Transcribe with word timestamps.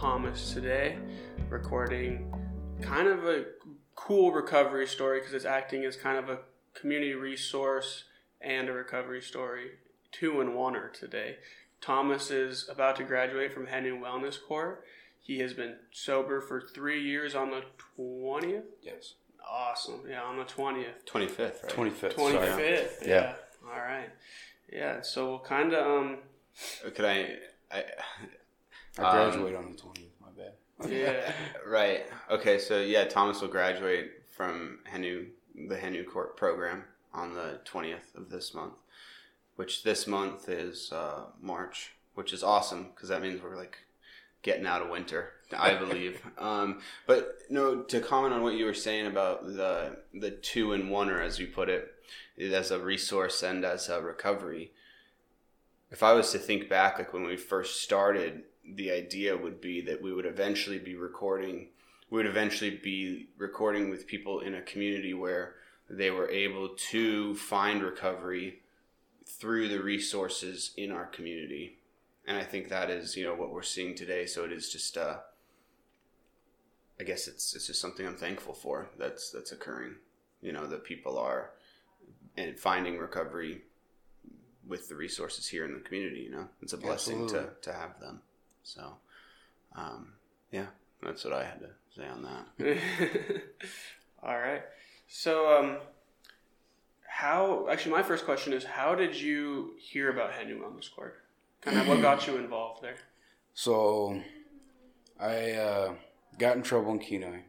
Thomas 0.00 0.54
today, 0.54 0.96
recording 1.50 2.32
kind 2.80 3.06
of 3.06 3.26
a 3.26 3.44
cool 3.94 4.32
recovery 4.32 4.86
story 4.86 5.20
because 5.20 5.34
it's 5.34 5.44
acting 5.44 5.84
as 5.84 5.94
kind 5.94 6.16
of 6.16 6.30
a 6.30 6.38
community 6.72 7.12
resource 7.12 8.04
and 8.40 8.70
a 8.70 8.72
recovery 8.72 9.20
story, 9.20 9.72
two 10.10 10.40
in 10.40 10.52
oneer 10.54 10.90
today. 10.90 11.36
Thomas 11.82 12.30
is 12.30 12.66
about 12.70 12.96
to 12.96 13.04
graduate 13.04 13.52
from 13.52 13.66
Henu 13.66 14.00
Wellness 14.00 14.38
Court. 14.42 14.82
He 15.20 15.40
has 15.40 15.52
been 15.52 15.76
sober 15.92 16.40
for 16.40 16.62
three 16.62 17.02
years 17.02 17.34
on 17.34 17.50
the 17.50 17.60
20th. 17.98 18.62
Yes. 18.82 19.16
Awesome. 19.46 20.00
Yeah, 20.08 20.22
on 20.22 20.38
the 20.38 20.44
20th. 20.44 21.04
25th, 21.06 21.62
right? 21.62 21.72
25th. 21.72 22.14
25th. 22.14 23.06
Yeah. 23.06 23.06
Yeah. 23.06 23.34
All 23.70 23.78
right. 23.78 24.08
Yeah, 24.72 25.02
so 25.02 25.28
we'll 25.28 25.38
kind 25.40 25.74
of, 25.74 25.86
um, 25.86 26.16
Uh, 26.86 26.88
Could 26.88 27.04
I, 27.04 27.36
I 27.70 27.84
I 28.98 29.02
Um, 29.02 29.30
graduate 29.30 29.54
on 29.54 29.72
the 29.72 29.78
20th. 29.80 30.10
My 30.20 30.28
bad. 30.36 30.90
yeah. 30.92 31.32
right. 31.66 32.06
Okay, 32.30 32.58
so 32.58 32.80
yeah, 32.80 33.04
Thomas 33.04 33.40
will 33.40 33.48
graduate 33.48 34.12
from 34.28 34.80
Henu, 34.92 35.28
the 35.68 35.76
Henu 35.76 36.06
Court 36.06 36.36
program 36.36 36.84
on 37.12 37.34
the 37.34 37.60
20th 37.64 38.14
of 38.14 38.30
this 38.30 38.54
month, 38.54 38.74
which 39.56 39.82
this 39.82 40.06
month 40.06 40.48
is 40.48 40.92
uh, 40.92 41.26
March, 41.40 41.92
which 42.14 42.32
is 42.32 42.42
awesome 42.42 42.90
because 42.94 43.08
that 43.08 43.22
means 43.22 43.42
we're 43.42 43.56
like 43.56 43.78
getting 44.42 44.66
out 44.66 44.80
of 44.82 44.88
winter, 44.88 45.32
I 45.56 45.74
believe. 45.84 46.20
um, 46.38 46.80
but 47.06 47.38
no, 47.50 47.82
to 47.82 48.00
comment 48.00 48.32
on 48.34 48.42
what 48.42 48.54
you 48.54 48.64
were 48.64 48.74
saying 48.74 49.06
about 49.06 49.44
the 49.46 49.98
the 50.14 50.30
two 50.30 50.72
in 50.72 50.88
one, 50.88 51.10
or 51.10 51.20
as 51.20 51.38
you 51.38 51.46
put 51.48 51.68
it, 51.68 51.92
as 52.38 52.70
a 52.70 52.78
resource 52.78 53.42
and 53.42 53.64
as 53.64 53.88
a 53.88 54.00
recovery. 54.00 54.72
If 55.90 56.02
I 56.04 56.12
was 56.12 56.30
to 56.32 56.38
think 56.38 56.68
back, 56.68 56.98
like 56.98 57.12
when 57.12 57.24
we 57.24 57.36
first 57.36 57.82
started, 57.82 58.44
the 58.64 58.90
idea 58.90 59.36
would 59.36 59.60
be 59.60 59.80
that 59.82 60.02
we 60.02 60.12
would 60.12 60.26
eventually 60.26 60.78
be 60.78 60.94
recording. 60.94 61.68
We 62.10 62.18
would 62.18 62.26
eventually 62.26 62.70
be 62.70 63.28
recording 63.38 63.90
with 63.90 64.06
people 64.06 64.40
in 64.40 64.54
a 64.54 64.62
community 64.62 65.14
where 65.14 65.54
they 65.88 66.10
were 66.10 66.30
able 66.30 66.70
to 66.90 67.34
find 67.34 67.82
recovery 67.82 68.60
through 69.26 69.68
the 69.68 69.82
resources 69.82 70.72
in 70.76 70.90
our 70.90 71.06
community 71.06 71.80
and 72.26 72.38
I 72.38 72.44
think 72.44 72.68
that 72.68 72.90
is 72.90 73.16
you 73.16 73.24
know 73.24 73.34
what 73.34 73.50
we're 73.50 73.62
seeing 73.62 73.94
today. 73.94 74.24
So 74.26 74.44
it 74.44 74.52
is 74.52 74.70
just 74.70 74.96
uh, 74.96 75.16
I 76.98 77.04
guess 77.04 77.26
it's 77.26 77.54
it's 77.54 77.66
just 77.66 77.80
something 77.80 78.06
I'm 78.06 78.16
thankful 78.16 78.54
for 78.54 78.88
that's 78.98 79.30
that's 79.30 79.52
occurring. 79.52 79.96
You 80.40 80.52
know 80.52 80.66
that 80.66 80.84
people 80.84 81.18
are 81.18 81.50
and 82.36 82.58
finding 82.58 82.98
recovery 82.98 83.62
with 84.66 84.88
the 84.88 84.94
resources 84.94 85.48
here 85.48 85.64
in 85.64 85.74
the 85.74 85.80
community. 85.80 86.20
You 86.20 86.30
know 86.30 86.48
it's 86.62 86.72
a 86.72 86.78
blessing 86.78 87.26
to 87.28 87.38
Absolutely. 87.38 87.62
to 87.62 87.72
have 87.72 88.00
them. 88.00 88.20
So 88.62 88.96
um, 89.76 90.12
yeah, 90.50 90.66
that's 91.02 91.24
what 91.24 91.34
I 91.34 91.44
had 91.44 91.60
to 91.60 91.68
say 91.96 92.06
on 92.06 92.22
that. 92.22 93.42
All 94.22 94.38
right. 94.38 94.62
So, 95.08 95.58
um, 95.58 95.76
how? 97.06 97.68
Actually, 97.70 97.92
my 97.92 98.02
first 98.02 98.24
question 98.24 98.52
is, 98.52 98.64
how 98.64 98.94
did 98.94 99.18
you 99.18 99.72
hear 99.78 100.10
about 100.10 100.32
Henu 100.32 100.60
Wellness 100.60 100.92
Court? 100.94 101.16
Kind 101.60 101.78
of 101.78 101.88
what 101.88 102.02
got 102.02 102.26
you 102.26 102.36
involved 102.36 102.82
there? 102.82 102.96
So, 103.54 104.20
I 105.18 105.52
uh, 105.52 105.94
got 106.38 106.56
in 106.56 106.62
trouble 106.62 106.92
in 106.92 106.98
Kenai, 106.98 107.40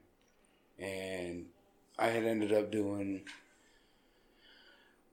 and 0.80 1.46
I 1.98 2.08
had 2.08 2.23
ended 2.23 2.53
up 2.53 2.72
doing 2.72 3.22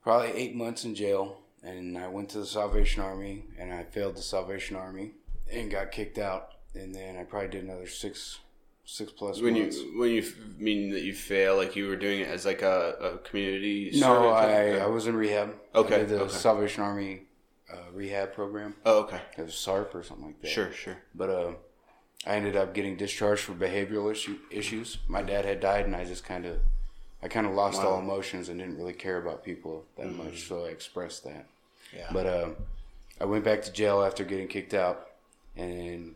probably 0.03 0.31
eight 0.31 0.55
months 0.55 0.85
in 0.85 0.95
jail. 0.95 1.41
And 1.61 1.99
I 1.99 2.07
went 2.07 2.29
to 2.31 2.39
the 2.39 2.47
Salvation 2.47 3.03
Army, 3.03 3.47
and 3.59 3.75
I 3.75 3.83
failed 3.83 4.15
the 4.15 4.23
Salvation 4.23 4.77
Army, 4.77 5.11
and 5.53 5.71
got 5.71 5.93
kicked 5.93 6.19
out. 6.19 6.53
And 6.75 6.95
then 6.95 7.17
I 7.17 7.25
probably 7.25 7.49
did 7.49 7.65
another 7.65 7.87
six, 7.87 8.39
six 8.85 9.11
plus 9.11 9.41
When 9.41 9.55
months. 9.55 9.77
you 9.79 9.99
when 9.99 10.11
you 10.11 10.25
mean 10.59 10.91
that 10.91 11.03
you 11.03 11.15
fail, 11.15 11.57
like 11.57 11.77
you 11.77 11.89
were 11.89 11.97
doing 11.97 12.21
it 12.21 12.29
as 12.29 12.45
like 12.47 12.63
a, 12.63 12.95
a 13.01 13.19
community. 13.19 13.91
no? 13.95 14.29
I, 14.29 14.77
I 14.77 14.87
was 14.87 15.07
in 15.07 15.17
rehab. 15.17 15.55
Okay, 15.75 15.95
I 15.95 15.99
did 15.99 16.09
the 16.11 16.21
okay. 16.23 16.33
Salvation 16.33 16.83
Army 16.83 17.23
uh, 17.73 17.77
rehab 17.93 18.33
program. 18.33 18.75
Oh, 18.85 19.01
okay. 19.01 19.21
It 19.37 19.43
was 19.43 19.55
SARP 19.55 19.95
or 19.95 20.03
something 20.03 20.27
like 20.27 20.41
that. 20.43 20.49
Sure, 20.49 20.73
sure. 20.73 20.99
But 21.15 21.31
uh, 21.31 21.53
I 22.27 22.37
ended 22.37 22.57
up 22.57 22.75
getting 22.75 22.97
discharged 22.97 23.43
for 23.43 23.53
behavioral 23.53 24.11
issue, 24.11 24.39
issues. 24.51 24.99
My 25.09 25.23
dad 25.23 25.45
had 25.45 25.61
died, 25.61 25.85
and 25.87 25.95
I 25.95 26.05
just 26.05 26.25
kind 26.25 26.47
of, 26.47 26.59
I 27.23 27.29
kind 27.29 27.47
of 27.47 27.55
lost 27.55 27.81
all 27.81 27.99
emotions 27.99 28.49
and 28.49 28.59
didn't 28.59 28.77
really 28.79 28.93
care 28.93 29.19
about 29.19 29.45
people 29.45 29.85
that 29.97 30.13
much. 30.15 30.49
So 30.49 30.65
I 30.65 30.69
expressed 30.69 31.25
that. 31.25 31.47
Yeah. 31.95 32.09
But 32.13 32.27
uh, 32.27 32.49
I 33.21 33.25
went 33.25 33.45
back 33.45 33.63
to 33.63 33.73
jail 33.73 34.03
after 34.03 34.25
getting 34.25 34.49
kicked 34.49 34.75
out, 34.75 35.08
and 35.57 36.15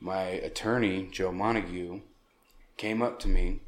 my 0.00 0.22
attorney 0.22 1.08
Joe 1.12 1.32
Montague 1.32 2.00
came 2.76 3.02
up 3.02 3.20
to 3.20 3.28
me, 3.28 3.60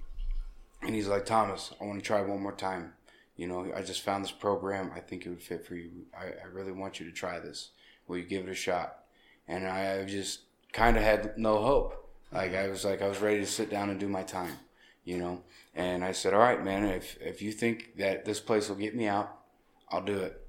and 0.82 0.94
he's 0.94 1.08
like, 1.08 1.24
"Thomas, 1.26 1.72
I 1.80 1.84
want 1.84 2.00
to 2.00 2.06
try 2.06 2.20
one 2.22 2.42
more 2.42 2.52
time. 2.52 2.94
You 3.36 3.46
know, 3.46 3.72
I 3.74 3.82
just 3.82 4.02
found 4.02 4.24
this 4.24 4.32
program. 4.32 4.92
I 4.94 5.00
think 5.00 5.26
it 5.26 5.28
would 5.28 5.42
fit 5.42 5.66
for 5.66 5.74
you. 5.74 5.90
I, 6.16 6.26
I 6.26 6.46
really 6.52 6.72
want 6.72 7.00
you 7.00 7.06
to 7.06 7.12
try 7.12 7.38
this. 7.38 7.70
Will 8.06 8.18
you 8.18 8.24
give 8.24 8.46
it 8.46 8.50
a 8.50 8.54
shot?" 8.54 9.04
And 9.46 9.66
I 9.66 10.04
just 10.04 10.40
kind 10.72 10.96
of 10.96 11.02
had 11.02 11.38
no 11.38 11.62
hope. 11.62 12.08
Like 12.32 12.54
I 12.54 12.68
was 12.68 12.84
like 12.84 13.00
I 13.00 13.08
was 13.08 13.20
ready 13.20 13.38
to 13.38 13.46
sit 13.46 13.70
down 13.70 13.90
and 13.90 14.00
do 14.00 14.08
my 14.08 14.24
time, 14.24 14.58
you 15.04 15.18
know. 15.18 15.42
And 15.74 16.04
I 16.04 16.12
said, 16.12 16.34
"All 16.34 16.40
right, 16.40 16.62
man. 16.62 16.84
If 16.84 17.16
if 17.20 17.40
you 17.42 17.52
think 17.52 17.96
that 17.96 18.24
this 18.24 18.40
place 18.40 18.68
will 18.68 18.76
get 18.76 18.96
me 18.96 19.06
out, 19.06 19.38
I'll 19.88 20.04
do 20.04 20.18
it." 20.18 20.44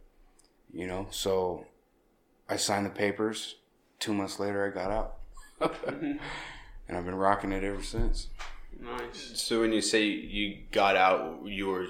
You 0.74 0.88
know. 0.88 1.08
So 1.12 1.66
I 2.50 2.58
signed 2.58 2.88
the 2.88 2.90
papers. 2.90 3.56
Two 4.00 4.14
months 4.14 4.40
later, 4.40 4.66
I 4.66 4.70
got 4.70 4.92
out, 4.92 5.18
and 5.88 6.20
I've 6.98 7.06
been 7.06 7.16
rocking 7.16 7.52
it 7.52 7.64
ever 7.64 7.82
since. 7.82 8.28
Nice. 8.80 9.32
So 9.42 9.62
when 9.62 9.72
you 9.72 9.82
say 9.82 10.04
you 10.06 10.58
got 10.72 10.96
out, 10.98 11.42
you 11.46 11.68
were 11.68 11.88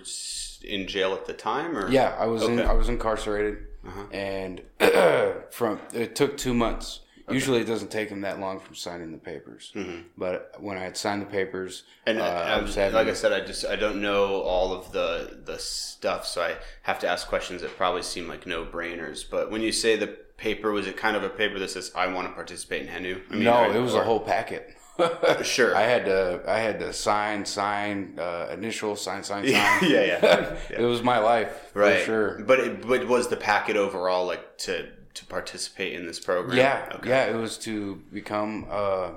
in 0.63 0.87
jail 0.87 1.13
at 1.13 1.25
the 1.25 1.33
time, 1.33 1.75
or 1.77 1.89
Yeah, 1.89 2.15
I 2.17 2.27
was 2.27 2.43
in. 2.43 2.59
I 2.61 2.73
was 2.73 2.89
incarcerated, 2.89 3.57
Uh-huh. 3.85 4.03
and 4.11 4.61
from 5.51 5.79
it 5.93 6.15
took 6.15 6.37
two 6.37 6.53
months. 6.53 7.01
Usually, 7.27 7.59
it 7.59 7.65
doesn't 7.65 7.89
take 7.89 8.09
them 8.09 8.21
that 8.21 8.39
long 8.39 8.59
from 8.59 8.75
signing 8.75 9.11
the 9.11 9.17
papers. 9.17 9.73
But 10.15 10.53
when 10.59 10.77
I 10.77 10.83
had 10.83 10.95
signed 10.95 11.23
the 11.23 11.25
papers, 11.25 11.81
Mm-hmm. 12.05 12.09
And 12.11 12.19
uh, 12.21 12.23
I, 12.23 12.57
I 12.59 12.61
was 12.61 12.75
having, 12.75 12.93
like 12.93 13.07
I 13.07 13.13
said, 13.13 13.33
I 13.33 13.39
just 13.43 13.65
I 13.65 13.75
don't 13.75 13.99
know 13.99 14.41
all 14.43 14.71
of 14.73 14.91
the 14.91 15.39
the 15.43 15.57
stuff, 15.57 16.27
so 16.27 16.43
I 16.43 16.57
have 16.83 16.99
to 16.99 17.07
ask 17.07 17.27
questions 17.27 17.63
that 17.63 17.75
probably 17.77 18.03
seem 18.03 18.27
like 18.27 18.45
no 18.45 18.63
brainers. 18.63 19.27
But 19.27 19.49
when 19.49 19.61
you 19.63 19.71
say 19.71 19.95
the 19.95 20.15
paper, 20.37 20.71
was 20.71 20.87
it 20.87 20.97
kind 20.97 21.15
of 21.15 21.23
a 21.23 21.29
paper 21.29 21.59
that 21.59 21.69
says 21.69 21.91
I 21.95 22.07
want 22.07 22.27
to 22.27 22.33
participate 22.33 22.83
in 22.83 22.87
Henu? 22.87 23.21
I 23.31 23.35
no, 23.37 23.65
or- 23.65 23.75
it 23.75 23.79
was 23.79 23.93
a 23.95 24.03
whole 24.03 24.19
packet. 24.19 24.75
Sure. 25.43 25.75
I 25.75 25.81
had 25.81 26.05
to. 26.05 26.41
I 26.47 26.59
had 26.59 26.79
to 26.79 26.93
sign, 26.93 27.43
sign, 27.45 28.17
uh, 28.17 28.47
initial, 28.53 28.95
sign, 28.95 29.23
sign, 29.23 29.43
sign. 29.45 29.51
yeah, 29.51 29.79
yeah, 29.81 30.19
yeah. 30.69 30.79
It 30.79 30.85
was 30.85 31.03
my 31.03 31.17
life, 31.19 31.71
right. 31.73 31.99
for 31.99 32.05
sure. 32.05 32.39
But 32.45 32.59
it, 32.61 32.87
but 32.87 33.05
was 33.05 33.27
the 33.27 33.35
packet 33.35 33.75
overall 33.75 34.25
like 34.25 34.57
to 34.59 34.87
to 35.15 35.25
participate 35.25 35.91
in 35.93 36.05
this 36.05 36.21
program? 36.21 36.55
Yeah, 36.57 36.93
Okay. 36.95 37.09
yeah. 37.09 37.25
It 37.25 37.35
was 37.35 37.57
to 37.59 37.95
become 38.13 38.67
uh, 38.69 39.09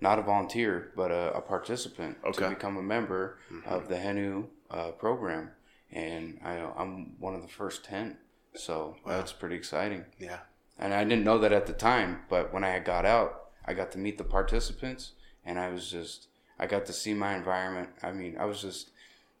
not 0.00 0.18
a 0.18 0.22
volunteer, 0.22 0.90
but 0.96 1.12
a, 1.12 1.32
a 1.36 1.40
participant 1.40 2.16
Okay. 2.24 2.30
Mm-hmm. 2.42 2.44
to 2.50 2.56
become 2.56 2.76
a 2.76 2.82
member 2.82 3.38
of 3.66 3.86
the 3.88 3.96
Henu 3.96 4.46
uh, 4.68 4.90
program, 4.98 5.50
and 5.92 6.40
I, 6.44 6.56
I'm 6.76 7.14
one 7.20 7.36
of 7.36 7.42
the 7.42 7.48
first 7.48 7.84
ten. 7.84 8.16
So 8.56 8.96
that's 9.06 9.30
pretty 9.32 9.54
exciting. 9.54 10.06
Yeah. 10.18 10.40
And 10.80 10.94
I 10.94 11.04
didn't 11.04 11.24
know 11.24 11.38
that 11.38 11.52
at 11.52 11.66
the 11.66 11.74
time, 11.74 12.20
but 12.30 12.52
when 12.54 12.64
I 12.64 12.78
got 12.78 13.04
out, 13.04 13.50
I 13.66 13.74
got 13.74 13.92
to 13.92 13.98
meet 13.98 14.16
the 14.16 14.24
participants, 14.24 15.12
and 15.44 15.58
I 15.58 15.70
was 15.70 15.90
just, 15.90 16.28
I 16.58 16.66
got 16.66 16.86
to 16.86 16.92
see 16.94 17.12
my 17.12 17.36
environment. 17.36 17.90
I 18.02 18.12
mean, 18.12 18.36
I 18.40 18.46
was 18.46 18.62
just, 18.62 18.90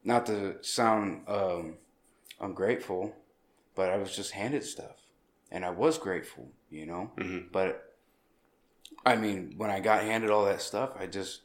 not 0.04 0.26
to 0.26 0.62
sound 0.62 1.22
um, 1.26 1.78
ungrateful, 2.40 3.16
but 3.74 3.88
I 3.88 3.96
was 3.96 4.14
just 4.14 4.32
handed 4.32 4.64
stuff, 4.64 5.06
and 5.50 5.64
I 5.64 5.70
was 5.70 5.96
grateful, 5.96 6.50
you 6.68 6.84
know. 6.84 7.10
But 7.50 7.96
I 9.06 9.16
mean, 9.16 9.54
when 9.56 9.70
I 9.70 9.80
got 9.80 10.02
handed 10.02 10.28
all 10.28 10.44
that 10.44 10.60
stuff, 10.60 10.90
I 10.98 11.06
just, 11.06 11.40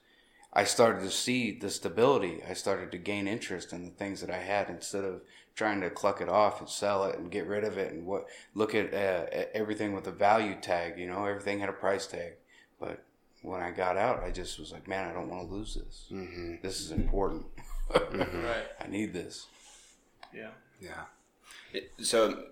I 0.56 0.64
started 0.64 1.02
to 1.02 1.12
see 1.12 1.52
the 1.52 1.70
stability. 1.70 2.42
I 2.50 2.54
started 2.54 2.92
to 2.94 2.98
gain 2.98 3.28
interest 3.28 3.74
in 3.74 3.84
the 3.84 3.92
things 3.92 4.22
that 4.22 4.30
I 4.30 4.38
had 4.38 4.70
instead 4.70 5.04
of 5.04 5.22
trying 5.56 5.82
to 5.82 5.90
cluck 5.90 6.22
it 6.22 6.30
off 6.30 6.60
and 6.62 6.70
sell 6.70 7.04
it 7.06 7.18
and 7.20 7.30
get 7.32 7.48
rid 7.48 7.64
of 7.64 7.78
it 7.78 7.92
and 7.94 8.06
what 8.06 8.28
look 8.54 8.74
at 8.74 8.94
uh, 8.94 9.26
at 9.32 9.52
everything 9.54 9.94
with 9.94 10.08
a 10.08 10.12
value 10.12 10.56
tag. 10.62 10.98
You 10.98 11.08
know, 11.08 11.26
everything 11.26 11.60
had 11.60 11.70
a 11.70 11.74
price 11.74 12.08
tag. 12.08 12.34
But 12.80 13.04
when 13.42 13.62
I 13.62 13.72
got 13.72 13.98
out, 13.98 14.24
I 14.24 14.32
just 14.32 14.58
was 14.60 14.72
like, 14.72 14.88
man, 14.88 15.10
I 15.10 15.14
don't 15.14 15.30
want 15.30 15.48
to 15.48 15.54
lose 15.54 15.76
this. 15.76 16.06
Mm-hmm. 16.12 16.56
This 16.62 16.80
is 16.80 16.92
important. 16.92 17.46
Right. 17.94 18.66
I 18.82 18.88
need 18.88 19.14
this. 19.14 19.48
Yeah. 20.34 20.52
Yeah. 20.82 21.04
It- 21.74 21.92
So, 22.02 22.46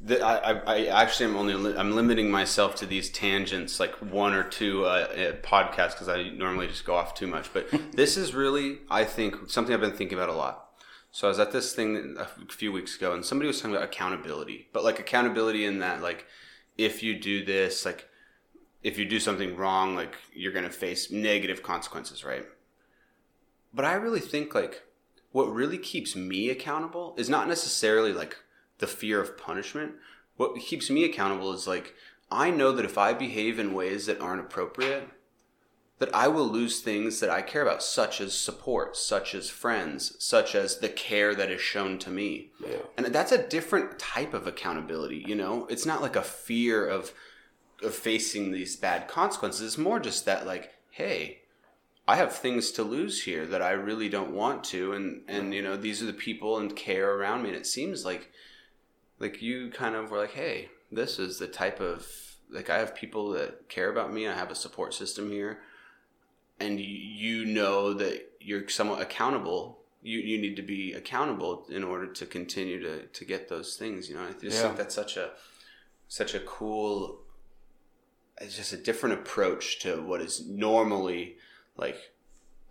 the, 0.00 0.20
I, 0.24 0.52
I- 0.52 0.86
actually 1.02 1.26
am 1.26 1.36
only 1.36 1.54
li- 1.54 1.76
I'm 1.76 1.94
limiting 1.94 2.30
myself 2.30 2.74
to 2.76 2.86
these 2.86 3.10
tangents, 3.10 3.78
like 3.78 3.94
one 3.96 4.34
or 4.34 4.42
two 4.44 4.84
uh, 4.84 4.88
uh, 4.88 5.32
podcasts, 5.42 5.92
because 5.92 6.08
I 6.08 6.30
normally 6.30 6.66
just 6.68 6.84
go 6.84 6.94
off 6.94 7.14
too 7.14 7.26
much. 7.26 7.52
But 7.52 7.68
this 7.92 8.16
is 8.16 8.34
really, 8.34 8.78
I 8.90 9.04
think, 9.04 9.50
something 9.50 9.74
I've 9.74 9.80
been 9.80 9.92
thinking 9.92 10.16
about 10.18 10.30
a 10.30 10.34
lot. 10.34 10.64
So 11.10 11.26
I 11.26 11.30
was 11.30 11.38
at 11.38 11.52
this 11.52 11.74
thing 11.74 12.16
a 12.18 12.26
few 12.52 12.70
weeks 12.70 12.96
ago, 12.96 13.12
and 13.12 13.24
somebody 13.24 13.46
was 13.46 13.58
talking 13.60 13.74
about 13.74 13.84
accountability, 13.88 14.68
but 14.72 14.84
like 14.84 14.98
accountability 15.00 15.64
in 15.64 15.78
that, 15.78 16.02
like, 16.02 16.26
if 16.76 17.02
you 17.02 17.18
do 17.18 17.44
this, 17.44 17.84
like, 17.84 18.08
if 18.82 18.98
you 18.98 19.04
do 19.04 19.18
something 19.18 19.56
wrong, 19.56 19.96
like 19.96 20.14
you're 20.32 20.52
going 20.52 20.64
to 20.64 20.70
face 20.70 21.10
negative 21.10 21.62
consequences, 21.62 22.24
right? 22.24 22.44
But 23.74 23.84
I 23.84 23.94
really 23.94 24.20
think 24.20 24.54
like 24.54 24.82
what 25.32 25.52
really 25.52 25.78
keeps 25.78 26.14
me 26.16 26.48
accountable 26.50 27.14
is 27.18 27.28
not 27.28 27.48
necessarily 27.48 28.12
like 28.12 28.36
the 28.78 28.86
fear 28.86 29.20
of 29.20 29.38
punishment. 29.38 29.92
What 30.36 30.58
keeps 30.60 30.90
me 30.90 31.04
accountable 31.04 31.52
is 31.52 31.66
like 31.66 31.94
I 32.30 32.50
know 32.50 32.72
that 32.72 32.84
if 32.84 32.98
I 32.98 33.12
behave 33.12 33.58
in 33.58 33.74
ways 33.74 34.06
that 34.06 34.20
aren't 34.20 34.40
appropriate, 34.40 35.08
that 35.98 36.14
I 36.14 36.28
will 36.28 36.46
lose 36.46 36.80
things 36.80 37.20
that 37.20 37.30
I 37.30 37.42
care 37.42 37.62
about, 37.62 37.82
such 37.82 38.20
as 38.20 38.34
support, 38.34 38.96
such 38.96 39.34
as 39.34 39.50
friends, 39.50 40.14
such 40.18 40.54
as 40.54 40.78
the 40.78 40.88
care 40.88 41.34
that 41.34 41.50
is 41.50 41.60
shown 41.60 41.98
to 42.00 42.10
me. 42.10 42.50
Yeah. 42.64 42.78
And 42.96 43.06
that's 43.06 43.32
a 43.32 43.48
different 43.48 43.98
type 43.98 44.32
of 44.32 44.46
accountability, 44.46 45.24
you 45.26 45.34
know? 45.34 45.66
It's 45.66 45.86
not 45.86 46.02
like 46.02 46.16
a 46.16 46.22
fear 46.22 46.86
of 46.86 47.12
of 47.80 47.94
facing 47.94 48.50
these 48.50 48.74
bad 48.74 49.06
consequences. 49.06 49.62
It's 49.62 49.78
more 49.78 50.00
just 50.00 50.24
that 50.24 50.46
like, 50.46 50.74
hey, 50.90 51.42
I 52.08 52.16
have 52.16 52.34
things 52.34 52.72
to 52.72 52.82
lose 52.82 53.22
here 53.22 53.46
that 53.46 53.62
I 53.62 53.70
really 53.70 54.08
don't 54.08 54.34
want 54.34 54.64
to 54.64 54.92
and 54.92 55.22
and 55.28 55.54
you 55.54 55.62
know, 55.62 55.76
these 55.76 56.02
are 56.02 56.06
the 56.06 56.12
people 56.12 56.58
and 56.58 56.74
care 56.74 57.14
around 57.14 57.42
me 57.42 57.50
and 57.50 57.58
it 57.58 57.66
seems 57.66 58.04
like 58.04 58.32
like 59.18 59.42
you 59.42 59.70
kind 59.70 59.94
of 59.94 60.10
were 60.10 60.18
like, 60.18 60.32
hey, 60.32 60.68
this 60.92 61.18
is 61.18 61.38
the 61.38 61.46
type 61.48 61.80
of 61.80 62.06
like 62.50 62.70
I 62.70 62.78
have 62.78 62.94
people 62.94 63.30
that 63.30 63.68
care 63.68 63.90
about 63.90 64.12
me. 64.12 64.26
I 64.26 64.32
have 64.34 64.50
a 64.50 64.54
support 64.54 64.94
system 64.94 65.30
here 65.30 65.60
and 66.60 66.80
you 66.80 67.44
know 67.44 67.92
that 67.94 68.32
you're 68.40 68.68
somewhat 68.68 69.00
accountable 69.00 69.78
you, 70.02 70.18
you 70.20 70.40
need 70.40 70.56
to 70.56 70.62
be 70.62 70.92
accountable 70.92 71.66
in 71.70 71.84
order 71.84 72.06
to 72.06 72.24
continue 72.26 72.80
to, 72.80 73.06
to 73.06 73.24
get 73.24 73.48
those 73.48 73.76
things 73.76 74.08
you 74.08 74.16
know 74.16 74.22
i 74.24 74.32
just 74.32 74.56
Yeah. 74.56 74.62
think 74.62 74.76
that's 74.76 74.94
such 74.94 75.16
a 75.16 75.30
such 76.08 76.34
a 76.34 76.40
cool 76.40 77.20
it's 78.40 78.56
just 78.56 78.72
a 78.72 78.76
different 78.76 79.20
approach 79.20 79.78
to 79.80 80.02
what 80.02 80.20
is 80.20 80.48
normally 80.48 81.36
like 81.76 82.12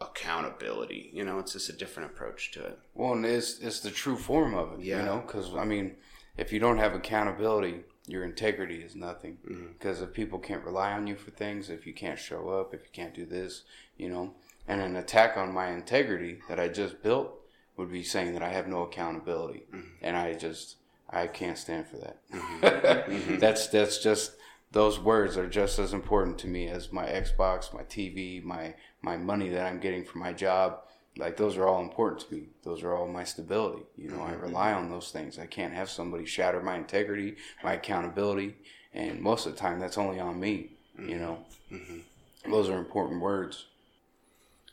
accountability 0.02 1.10
you 1.14 1.24
know 1.24 1.40
it's 1.40 1.54
just 1.54 1.70
a 1.70 1.74
different 1.74 2.12
approach 2.12 2.52
to 2.52 2.66
it 2.66 2.80
Well, 2.94 3.14
and 3.14 3.26
it's 3.26 3.60
it's 3.60 3.80
the 3.82 3.92
true 3.92 4.18
form 4.18 4.54
of 4.56 4.74
it, 4.74 4.86
Yeah. 4.86 5.00
you 5.00 5.06
know. 5.06 5.24
Because 5.26 5.54
I 5.56 5.64
mean, 5.66 5.96
if 6.38 6.54
you 6.54 6.60
don't 6.60 6.78
have 6.78 6.94
accountability, 6.94 7.82
your 8.08 8.24
integrity 8.24 8.78
is 8.78 8.96
nothing. 8.96 9.38
Mm-hmm. 9.46 9.74
Because 9.74 10.02
if 10.02 10.14
people 10.14 10.40
can't 10.40 10.64
rely 10.64 10.94
on 10.94 11.08
you 11.08 11.16
for 11.16 11.32
things, 11.32 11.70
if 11.70 11.86
you 11.86 11.94
can't 11.94 12.20
show 12.20 12.50
up, 12.50 12.74
if 12.74 12.82
you 12.82 12.90
can't 12.94 13.14
do 13.14 13.26
this, 13.26 13.64
you 13.98 14.10
know, 14.10 14.34
and 14.68 14.82
an 14.82 14.96
attack 14.96 15.38
on 15.38 15.54
my 15.54 15.72
integrity 15.72 16.40
that 16.50 16.60
I 16.60 16.68
just 16.68 17.02
built 17.02 17.34
would 17.76 17.92
be 17.92 18.04
saying 18.04 18.34
that 18.34 18.44
I 18.44 18.50
have 18.50 18.68
no 18.68 18.84
accountability, 18.84 19.64
mm-hmm. 19.74 19.88
and 20.02 20.18
I 20.18 20.34
just 20.34 20.78
I 21.10 21.28
can't 21.28 21.58
stand 21.58 21.88
for 21.88 21.98
that. 21.98 22.20
Mm-hmm. 22.32 23.38
that's 23.40 23.68
that's 23.68 24.02
just 24.02 24.34
those 24.72 25.00
words 25.00 25.38
are 25.38 25.48
just 25.48 25.80
as 25.80 25.94
important 25.94 26.38
to 26.40 26.48
me 26.48 26.68
as 26.68 26.92
my 26.92 27.06
Xbox, 27.06 27.74
my 27.74 27.84
TV, 27.84 28.44
my 28.44 28.76
my 29.02 29.16
money 29.16 29.50
that 29.50 29.66
I'm 29.66 29.80
getting 29.80 30.04
from 30.04 30.22
my 30.22 30.34
job. 30.34 30.80
Like 31.18 31.38
those 31.38 31.58
are 31.58 31.68
all 31.68 31.82
important 31.82 32.22
to 32.22 32.36
me. 32.36 32.44
Those 32.64 32.84
are 32.84 32.96
all 32.96 33.08
my 33.08 33.24
stability. 33.24 33.84
You 33.96 34.10
know, 34.10 34.22
I 34.22 34.32
mm-hmm. 34.32 34.42
rely 34.42 34.74
on 34.74 34.90
those 34.90 35.12
things. 35.12 35.40
I 35.40 35.46
can't 35.46 35.74
have 35.74 35.90
somebody 35.90 36.26
shatter 36.26 36.62
my 36.62 36.78
integrity, 36.78 37.36
my 37.64 37.74
accountability, 37.74 38.56
and 38.94 39.22
most 39.22 39.46
of 39.46 39.54
the 39.54 39.60
time 39.60 39.80
that's 39.80 39.98
only 39.98 40.20
on 40.20 40.40
me. 40.40 40.72
You 40.98 41.04
mm-hmm. 41.04 41.20
know, 41.20 41.40
mm-hmm. 41.72 42.52
those 42.52 42.70
are 42.70 42.78
important 42.78 43.22
words. 43.22 43.66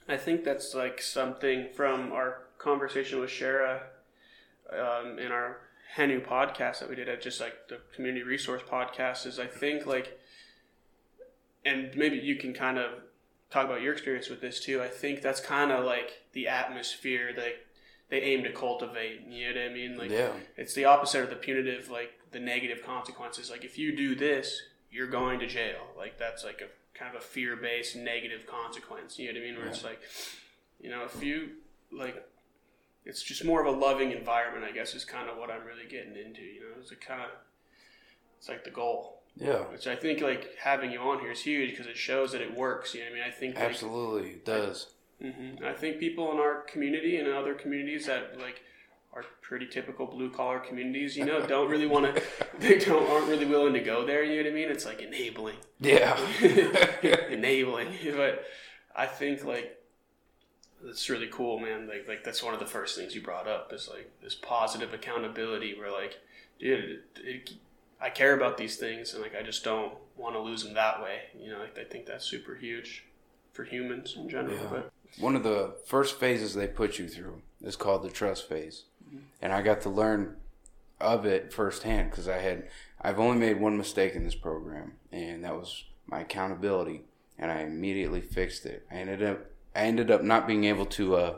I 0.09 0.17
think 0.17 0.45
that's 0.45 0.75
like 0.75 1.01
something 1.01 1.69
from 1.75 2.13
our 2.13 2.43
conversation 2.59 3.21
with 3.21 3.31
Shara 3.31 3.81
um, 4.71 5.19
in 5.19 5.33
our 5.33 5.59
Henu 5.97 6.27
podcast 6.27 6.81
that 6.81 6.89
we 6.89 6.97
did 6.97 7.09
at 7.09 7.23
just 7.23 7.41
like 7.41 7.69
the 7.69 7.79
community 7.95 8.25
resource 8.25 8.63
podcast. 8.69 9.27
Is 9.27 9.39
I 9.39 9.47
think 9.47 9.87
like, 9.87 10.19
and 11.65 11.95
maybe 11.97 12.17
you 12.17 12.37
can 12.37 12.53
kind 12.53 12.79
of 12.79 12.91
talk 13.55 13.67
about 13.67 13.81
your 13.81 13.93
experience 13.93 14.29
with 14.29 14.41
this 14.41 14.59
too. 14.59 14.83
I 14.83 14.89
think 14.89 15.23
that's 15.23 15.41
kind 15.41 15.71
of 15.71 15.85
like 15.85 16.25
the 16.33 16.49
atmosphere 16.49 17.33
that 17.35 17.55
they 18.11 18.21
aim 18.21 18.43
to 18.43 18.53
cultivate. 18.53 19.23
You 19.29 19.55
know 19.55 19.61
what 19.63 19.71
I 19.71 19.73
mean? 19.73 19.97
Like, 19.97 20.11
Yeah. 20.11 20.33
it's 20.57 20.75
the 20.75 20.85
opposite 20.87 21.23
of 21.23 21.31
the 21.31 21.37
punitive, 21.37 21.89
like 21.89 22.11
the 22.33 22.41
negative 22.41 22.85
consequences. 22.85 23.51
Like 23.51 23.65
if 23.65 23.79
you 23.79 23.97
do 23.97 24.17
this, 24.17 24.61
you're 24.91 25.07
going 25.07 25.39
to 25.39 25.47
jail. 25.47 25.87
Like 25.97 26.19
that's 26.19 26.45
like 26.45 26.61
a 26.63 26.99
kind 26.99 27.15
of 27.15 27.23
a 27.23 27.25
fear 27.25 27.55
based 27.55 27.95
negative 27.97 28.45
consequence. 28.47 29.19
You 29.19 29.33
know 29.33 29.39
what 29.39 29.45
I 29.45 29.51
mean? 29.51 29.57
Where 29.59 29.67
it's 29.69 29.85
like, 29.85 30.01
you 30.81 30.91
know, 30.91 31.05
if 31.05 31.23
you 31.23 31.51
like, 31.93 32.27
it's 33.05 33.23
just 33.23 33.45
more 33.45 33.65
of 33.65 33.67
a 33.73 33.79
loving 33.79 34.11
environment. 34.11 34.65
I 34.65 34.73
guess 34.73 34.95
is 34.97 35.05
kind 35.05 35.31
of 35.31 35.37
what 35.39 35.51
I'm 35.51 35.65
really 35.65 35.87
getting 35.89 36.17
into. 36.17 36.43
You 36.43 36.61
know, 36.61 36.67
it's 36.81 36.91
a 36.91 36.97
kind 36.97 37.23
of, 37.23 37.29
it's 38.39 38.49
like 38.49 38.65
the 38.65 38.71
goal. 38.71 39.21
Yeah. 39.37 39.61
Which 39.73 39.87
I 39.87 39.97
think 39.97 40.21
like 40.21 40.51
having 40.63 40.93
you 40.93 41.01
on 41.01 41.21
here 41.21 41.33
is 41.33 41.41
huge 41.41 41.71
because 41.71 41.87
it 41.87 41.97
shows 41.97 42.33
that 42.33 42.41
it 42.41 42.57
works. 42.57 42.95
You 42.95 43.01
know 43.01 43.07
what 43.07 43.13
I 43.13 43.15
mean? 43.21 43.25
I 43.27 43.31
think 43.31 43.55
like, 43.57 43.65
Absolutely, 43.65 44.31
it 44.31 44.45
does. 44.45 44.89
hmm 45.21 45.65
I 45.65 45.73
think 45.73 45.99
people 45.99 46.31
in 46.33 46.39
our 46.39 46.61
community 46.63 47.17
and 47.17 47.29
other 47.29 47.55
communities 47.55 48.07
that 48.07 48.39
like 48.39 48.63
are 49.13 49.25
pretty 49.43 49.67
typical 49.67 50.07
blue 50.07 50.29
collar 50.31 50.59
communities, 50.59 51.17
you 51.17 51.25
know, 51.25 51.45
don't 51.47 51.71
really 51.71 51.87
want 51.87 52.15
to. 52.15 52.23
They 52.59 52.79
don't 52.79 53.09
aren't 53.11 53.29
really 53.29 53.45
willing 53.47 53.73
to 53.75 53.81
go 53.81 54.05
there. 54.07 54.23
You 54.23 54.37
know 54.43 54.49
what 54.51 54.53
I 54.53 54.55
mean? 54.55 54.71
It's 54.71 54.87
like 54.87 55.01
enabling, 55.01 55.57
Yeah. 55.81 56.17
enabling. 57.31 57.89
But 58.17 58.45
I 58.95 59.07
think 59.07 59.45
like 59.45 59.81
it's 60.85 61.09
really 61.11 61.29
cool, 61.29 61.59
man. 61.59 61.89
Like 61.89 62.07
like 62.07 62.23
that's 62.25 62.43
one 62.43 62.55
of 62.55 62.61
the 62.61 62.67
first 62.67 62.97
things 62.97 63.15
you 63.15 63.23
brought 63.23 63.49
up 63.49 63.73
is 63.73 63.89
like 63.93 64.11
this 64.23 64.35
positive 64.35 64.93
accountability. 64.95 65.75
Where 65.79 65.91
like, 65.91 66.19
dude, 66.61 66.85
it, 66.85 67.03
it, 67.25 67.51
I 68.05 68.11
care 68.11 68.35
about 68.35 68.59
these 68.59 68.77
things, 68.77 69.15
and 69.15 69.23
like 69.23 69.35
I 69.35 69.43
just 69.43 69.65
don't 69.65 69.95
want 70.19 70.35
to 70.35 70.41
lose 70.41 70.63
them 70.63 70.75
that 70.75 71.03
way. 71.03 71.21
You 71.41 71.51
know, 71.51 71.59
like 71.59 71.79
I 71.79 71.85
think 71.85 72.05
that's 72.05 72.27
super 72.27 72.55
huge 72.55 73.07
for 73.53 73.65
humans 73.65 74.15
in 74.17 74.29
general. 74.29 74.55
Yeah. 74.55 74.69
But 74.71 74.93
One 75.19 75.35
of 75.35 75.43
the 75.43 75.75
first 75.87 76.21
phases 76.21 76.53
they 76.55 76.67
put 76.67 76.99
you 76.99 77.09
through 77.09 77.41
is 77.63 77.77
called 77.77 78.03
the 78.03 78.11
trust 78.11 78.47
phase, 78.47 78.85
and 79.41 79.55
I 79.55 79.63
got 79.63 79.81
to 79.83 79.89
learn 79.89 80.37
of 81.01 81.25
it 81.25 81.53
firsthand 81.53 82.11
because 82.11 82.29
I 82.29 82.39
had 82.39 82.69
I've 83.01 83.19
only 83.19 83.39
made 83.39 83.59
one 83.59 83.79
mistake 83.79 84.15
in 84.15 84.25
this 84.25 84.35
program, 84.35 84.93
and 85.11 85.43
that 85.45 85.55
was 85.55 85.85
my 86.07 86.21
accountability, 86.21 87.05
and 87.39 87.51
I 87.51 87.61
immediately 87.61 88.21
fixed 88.21 88.67
it. 88.67 88.87
I 88.91 88.97
ended 88.97 89.23
up 89.23 89.47
I 89.75 89.85
ended 89.85 90.11
up 90.11 90.23
not 90.23 90.47
being 90.47 90.65
able 90.65 90.87
to. 90.87 91.17
Uh, 91.17 91.37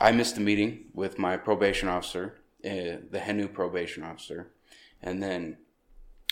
I 0.00 0.10
missed 0.10 0.36
a 0.36 0.40
meeting 0.40 0.86
with 0.94 1.16
my 1.16 1.36
probation 1.36 1.88
officer, 1.88 2.34
uh, 2.64 2.98
the 3.10 3.20
Henu 3.20 3.52
probation 3.52 4.02
officer, 4.02 4.48
and 5.02 5.22
then 5.22 5.58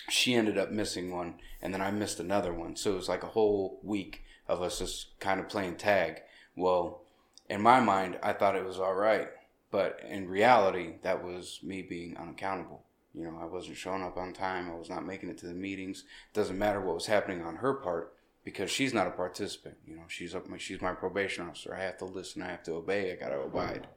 she 0.08 0.34
ended 0.34 0.58
up 0.58 0.70
missing 0.70 1.10
one, 1.10 1.34
and 1.60 1.72
then 1.72 1.82
I 1.82 1.90
missed 1.90 2.20
another 2.20 2.52
one. 2.52 2.76
So 2.76 2.92
it 2.92 2.96
was 2.96 3.08
like 3.08 3.22
a 3.22 3.28
whole 3.28 3.80
week 3.82 4.22
of 4.46 4.62
us 4.62 4.78
just 4.78 5.18
kind 5.20 5.40
of 5.40 5.48
playing 5.48 5.76
tag. 5.76 6.22
Well, 6.56 7.02
in 7.48 7.60
my 7.60 7.80
mind, 7.80 8.18
I 8.22 8.32
thought 8.32 8.56
it 8.56 8.64
was 8.64 8.78
all 8.78 8.94
right, 8.94 9.28
but 9.70 10.00
in 10.08 10.28
reality, 10.28 10.94
that 11.02 11.22
was 11.22 11.60
me 11.62 11.82
being 11.82 12.16
unaccountable. 12.16 12.84
You 13.14 13.24
know, 13.24 13.38
I 13.40 13.46
wasn't 13.46 13.76
showing 13.76 14.02
up 14.02 14.16
on 14.16 14.32
time. 14.32 14.70
I 14.70 14.74
was 14.74 14.90
not 14.90 15.06
making 15.06 15.28
it 15.28 15.38
to 15.38 15.46
the 15.46 15.54
meetings. 15.54 16.04
Doesn't 16.34 16.58
matter 16.58 16.80
what 16.80 16.94
was 16.94 17.06
happening 17.06 17.42
on 17.42 17.56
her 17.56 17.74
part 17.74 18.14
because 18.44 18.70
she's 18.70 18.94
not 18.94 19.06
a 19.06 19.10
participant. 19.10 19.76
You 19.86 19.96
know, 19.96 20.04
she's 20.08 20.34
up. 20.34 20.46
She's 20.58 20.80
my 20.80 20.92
probation 20.92 21.46
officer. 21.46 21.74
I 21.74 21.82
have 21.82 21.98
to 21.98 22.04
listen. 22.04 22.42
I 22.42 22.48
have 22.48 22.62
to 22.64 22.74
obey. 22.74 23.12
I 23.12 23.16
gotta 23.16 23.40
abide. 23.40 23.88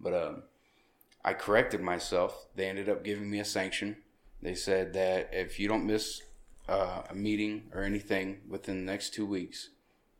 But 0.00 0.14
um, 0.14 0.42
I 1.24 1.34
corrected 1.34 1.80
myself. 1.80 2.46
They 2.56 2.66
ended 2.66 2.88
up 2.88 3.04
giving 3.04 3.30
me 3.30 3.40
a 3.40 3.44
sanction. 3.44 3.96
They 4.42 4.54
said 4.54 4.92
that 4.94 5.30
if 5.32 5.58
you 5.60 5.68
don't 5.68 5.86
miss 5.86 6.20
uh, 6.68 7.02
a 7.08 7.14
meeting 7.14 7.70
or 7.72 7.82
anything 7.82 8.40
within 8.48 8.84
the 8.84 8.92
next 8.92 9.14
two 9.14 9.24
weeks, 9.24 9.70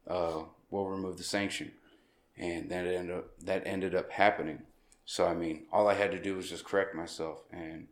uh, 0.07 0.43
we'll 0.71 0.87
remove 0.87 1.17
the 1.17 1.25
sanction. 1.25 1.73
And 2.37 2.71
that 2.71 2.87
ended 2.87 3.17
up 3.17 3.39
that 3.41 3.67
ended 3.67 3.95
up 3.95 4.11
happening. 4.11 4.63
So 5.05 5.27
I 5.27 5.35
mean, 5.35 5.67
all 5.73 5.89
I 5.89 5.95
had 5.95 6.13
to 6.13 6.23
do 6.23 6.37
was 6.37 6.49
just 6.49 6.65
correct 6.65 6.95
myself, 6.95 7.43
and 7.53 7.89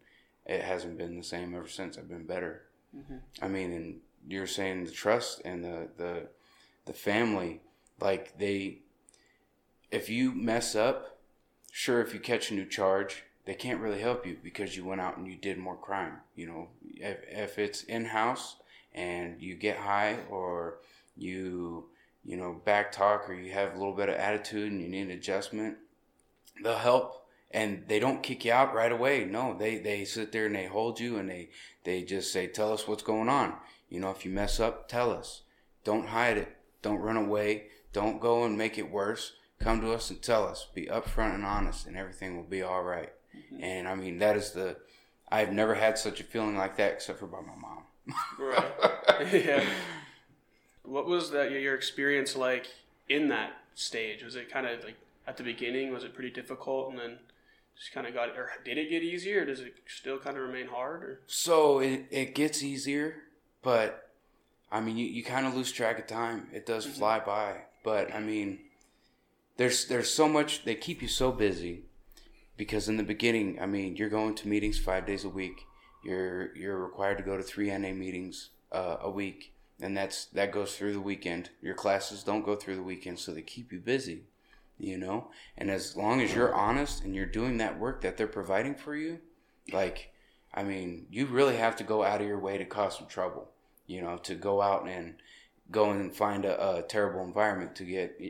it 0.47 0.63
hasn't 0.63 0.97
been 0.97 1.17
the 1.17 1.25
same 1.25 1.55
ever 1.55 1.69
since. 1.69 1.99
I've 1.99 2.09
been 2.09 2.27
better. 2.27 2.63
I 3.43 3.49
mean, 3.49 3.73
and 3.73 4.01
you're 4.27 4.47
saying 4.47 4.85
the 4.85 4.91
trust 4.91 5.43
and 5.45 5.63
the 5.65 5.89
the 5.97 6.29
the 6.87 6.93
family, 6.93 7.61
like 8.01 8.39
they, 8.39 8.79
if 9.91 10.09
you 10.09 10.33
mess 10.33 10.75
up, 10.75 11.19
sure, 11.71 12.01
if 12.01 12.15
you 12.15 12.21
catch 12.21 12.51
a 12.51 12.55
new 12.55 12.65
charge, 12.67 13.25
they 13.47 13.55
can't 13.55 13.81
really 13.81 14.01
help 14.01 14.27
you 14.27 14.37
because 14.43 14.77
you 14.77 14.85
went 14.85 15.01
out 15.01 15.17
and 15.17 15.27
you 15.27 15.37
did 15.37 15.59
more 15.59 15.77
crime. 15.77 16.19
You 16.37 16.47
know, 16.47 16.69
if, 16.95 17.19
if 17.29 17.59
it's 17.59 17.83
in 17.85 18.07
house 18.07 18.57
and 18.95 19.41
you 19.41 19.55
get 19.55 19.79
high 19.79 20.19
or 20.31 20.79
you, 21.17 21.87
you 22.25 22.37
know, 22.37 22.61
back 22.65 22.93
talk 22.93 23.29
or 23.29 23.35
you 23.35 23.53
have 23.53 23.75
a 23.75 23.79
little 23.79 23.95
bit 23.95 24.09
of 24.09 24.17
attitude 24.17 24.71
and 24.71 24.81
you 24.81 24.89
need 24.89 25.11
adjustment, 25.11 25.79
they'll 26.63 26.77
help 26.77 27.27
and 27.51 27.85
they 27.89 27.99
don't 27.99 28.23
kick 28.23 28.45
you 28.45 28.53
out 28.53 28.75
right 28.75 28.93
away. 28.93 29.25
No, 29.25 29.57
they, 29.59 29.79
they 29.79 30.05
sit 30.05 30.33
there 30.33 30.47
and 30.47 30.55
they 30.55 30.67
hold 30.67 31.01
you 31.01 31.17
and 31.17 31.29
they, 31.29 31.49
they 31.85 32.03
just 32.03 32.33
say, 32.33 32.47
tell 32.47 32.73
us 32.73 32.87
what's 32.87 33.03
going 33.03 33.29
on. 33.29 33.55
You 33.89 34.01
know, 34.01 34.11
if 34.11 34.25
you 34.25 34.31
mess 34.31 34.61
up, 34.61 34.89
tell 34.89 35.11
us. 35.11 35.43
Don't 35.83 36.09
hide 36.09 36.37
it. 36.37 36.57
Don't 36.83 37.01
run 37.01 37.17
away. 37.17 37.65
Don't 37.93 38.21
go 38.21 38.45
and 38.45 38.57
make 38.57 38.79
it 38.79 38.91
worse. 38.91 39.33
Come 39.59 39.81
to 39.81 39.93
us 39.93 40.11
and 40.11 40.23
tell 40.23 40.47
us. 40.47 40.69
Be 40.75 40.87
upfront 40.87 41.35
and 41.35 41.45
honest, 41.45 41.87
and 41.87 41.97
everything 41.97 42.37
will 42.37 42.45
be 42.45 42.63
all 42.63 42.83
right. 42.83 43.13
And 43.61 43.87
I 43.89 43.95
mean, 43.95 44.19
that 44.19 44.37
is 44.37 44.53
the. 44.53 44.77
I've 45.31 45.53
never 45.53 45.75
had 45.75 45.99
such 45.99 46.21
a 46.21 46.25
feeling 46.25 46.57
like 46.57 46.77
that 46.77 46.93
except 46.93 47.19
for 47.21 47.27
by 47.27 47.41
my 47.41 47.55
mom. 47.57 47.85
right, 48.39 49.33
yeah. 49.33 49.65
What 50.83 51.07
was 51.07 51.31
that 51.31 51.51
your 51.53 51.75
experience 51.75 52.35
like 52.37 52.67
in 53.09 53.29
that 53.29 53.53
stage? 53.75 54.23
Was 54.25 54.35
it 54.37 54.51
kind 54.51 54.67
of 54.67 54.83
like 54.85 54.97
at 55.27 55.37
the 55.37 55.43
beginning? 55.43 55.93
Was 55.93 56.05
it 56.05 56.15
pretty 56.15 56.31
difficult, 56.31 56.91
and 56.91 56.99
then 56.99 57.19
just 57.79 57.93
kind 57.93 58.07
of 58.07 58.15
got, 58.15 58.31
or 58.31 58.51
did 58.65 58.77
it 58.79 58.91
get 58.91 59.03
easier? 59.03 59.43
Or 59.43 59.45
does 59.45 59.61
it 59.61 59.75
still 59.87 60.19
kind 60.19 60.37
of 60.37 60.43
remain 60.43 60.67
hard? 60.67 61.03
Or 61.03 61.21
So 61.27 61.79
it, 61.81 62.07
it 62.11 62.35
gets 62.35 62.63
easier, 62.63 63.17
but 63.63 64.09
I 64.73 64.81
mean, 64.81 64.97
you, 64.97 65.07
you 65.07 65.23
kind 65.23 65.47
of 65.47 65.55
lose 65.55 65.71
track 65.71 65.99
of 65.99 66.07
time. 66.07 66.49
It 66.53 66.67
does 66.67 66.87
Mm-hmm. 66.87 66.99
fly 66.99 67.21
by, 67.21 67.57
but 67.85 68.13
I 68.15 68.21
mean, 68.21 68.59
there's 69.59 69.85
there's 69.87 70.11
so 70.11 70.29
much. 70.29 70.65
They 70.65 70.75
keep 70.75 71.03
you 71.03 71.09
so 71.09 71.31
busy 71.31 71.83
because 72.61 72.91
in 72.91 72.99
the 72.99 73.03
beginning, 73.03 73.59
I 73.59 73.65
mean, 73.65 73.97
you're 73.97 74.11
going 74.11 74.35
to 74.35 74.47
meetings 74.47 74.79
five 74.79 75.07
days 75.07 75.25
a 75.25 75.31
week. 75.31 75.67
You're 76.05 76.55
you're 76.55 76.77
required 76.77 77.17
to 77.17 77.25
go 77.25 77.39
to 77.39 77.43
three 77.43 77.71
NA 77.71 77.95
meetings 77.95 78.51
uh, 78.71 78.97
a 79.01 79.11
week, 79.11 79.55
and 79.81 79.97
that's 79.97 80.27
that 80.27 80.53
goes 80.53 80.77
through 80.77 80.93
the 80.93 81.01
weekend. 81.01 81.49
Your 81.63 81.73
classes 81.73 82.23
don't 82.23 82.45
go 82.45 82.55
through 82.57 82.77
the 82.77 82.83
weekend, 82.83 83.19
so 83.19 83.33
they 83.33 83.41
keep 83.41 83.73
you 83.73 83.79
busy. 83.79 84.25
You 84.77 84.99
know, 84.99 85.31
and 85.57 85.71
as 85.71 85.97
long 85.97 86.21
as 86.21 86.35
you're 86.35 86.55
honest 86.55 87.03
and 87.03 87.15
you're 87.15 87.25
doing 87.25 87.57
that 87.57 87.79
work 87.79 88.03
that 88.03 88.19
they're 88.19 88.27
providing 88.27 88.75
for 88.75 88.95
you, 88.95 89.21
like 89.73 90.13
I 90.53 90.63
mean, 90.63 91.07
you 91.11 91.25
really 91.25 91.57
have 91.57 91.77
to 91.77 91.85
go 91.85 92.05
out 92.05 92.21
of 92.21 92.27
your 92.27 92.39
way 92.39 92.59
to 92.59 92.67
cause 92.67 92.99
some 92.99 93.07
trouble, 93.07 93.49
you 93.87 94.03
know, 94.03 94.19
to 94.19 94.35
go 94.35 94.61
out 94.61 94.87
and 94.87 95.15
go 95.71 95.93
and 95.93 96.15
find 96.15 96.45
a, 96.45 96.77
a 96.77 96.83
terrible 96.83 97.25
environment 97.25 97.75
to 97.77 97.85
get 97.85 98.21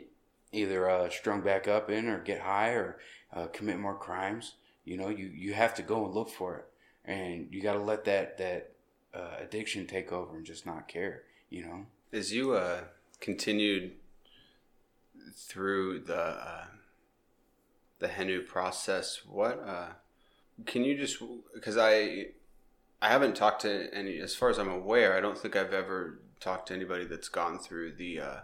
either 0.53 0.89
uh, 0.89 1.09
strung 1.09 1.41
back 1.41 1.67
up 1.67 1.89
in 1.89 2.07
or 2.07 2.19
get 2.19 2.39
high 2.39 2.69
or 2.69 2.97
uh, 3.33 3.47
commit 3.47 3.79
more 3.79 3.95
crimes. 3.95 4.55
You 4.85 4.97
know, 4.97 5.09
you, 5.09 5.27
you 5.27 5.53
have 5.53 5.73
to 5.75 5.83
go 5.83 6.05
and 6.05 6.13
look 6.13 6.29
for 6.29 6.57
it. 6.57 6.65
And 7.05 7.47
you 7.51 7.61
got 7.61 7.73
to 7.73 7.79
let 7.79 8.05
that, 8.05 8.37
that 8.37 8.73
uh, 9.13 9.35
addiction 9.39 9.87
take 9.87 10.11
over 10.11 10.35
and 10.35 10.45
just 10.45 10.65
not 10.65 10.87
care, 10.87 11.23
you 11.49 11.63
know? 11.63 11.85
As 12.13 12.33
you 12.33 12.53
uh, 12.53 12.81
continued 13.19 13.93
through 15.35 15.99
the 15.99 16.21
uh, 16.21 16.65
the 17.99 18.07
Henu 18.07 18.45
process, 18.45 19.21
what 19.25 19.63
uh, 19.65 19.89
can 20.65 20.83
you 20.83 20.97
just 20.97 21.21
because 21.53 21.77
I 21.77 22.27
I 23.01 23.09
haven't 23.09 23.35
talked 23.35 23.61
to 23.61 23.93
any 23.93 24.19
as 24.19 24.35
far 24.35 24.49
as 24.49 24.59
I'm 24.59 24.69
aware, 24.69 25.15
I 25.15 25.21
don't 25.21 25.37
think 25.37 25.55
I've 25.55 25.73
ever 25.73 26.19
talked 26.39 26.67
to 26.67 26.73
anybody 26.73 27.05
that's 27.05 27.29
gone 27.29 27.59
through 27.59 27.93
the 27.93 28.19
uh, 28.19 28.39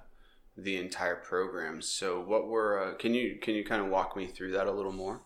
the 0.58 0.78
entire 0.78 1.16
program. 1.16 1.82
So 1.82 2.20
what 2.20 2.48
were 2.48 2.80
uh, 2.80 2.94
can 2.96 3.14
you 3.14 3.38
can 3.42 3.54
you 3.54 3.64
kind 3.64 3.82
of 3.82 3.90
walk 3.90 4.16
me 4.16 4.28
through 4.28 4.52
that 4.54 4.68
a 4.68 4.72
little 4.72 4.92
more? 4.92 5.22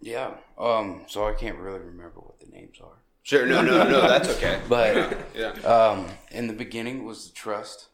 Yeah. 0.00 0.34
Um, 0.58 1.02
so 1.06 1.26
I 1.26 1.34
can't 1.34 1.58
really 1.58 1.80
remember 1.80 2.20
what 2.20 2.40
the 2.40 2.46
names 2.46 2.78
are. 2.82 2.98
Sure, 3.22 3.46
no, 3.46 3.62
no, 3.62 3.88
no, 3.88 4.02
that's 4.02 4.28
okay. 4.28 4.60
But 4.68 5.16
yeah, 5.34 5.52
um, 5.62 6.06
in 6.30 6.46
the 6.46 6.52
beginning 6.52 7.04
was 7.04 7.28
the 7.28 7.34
trust, 7.34 7.88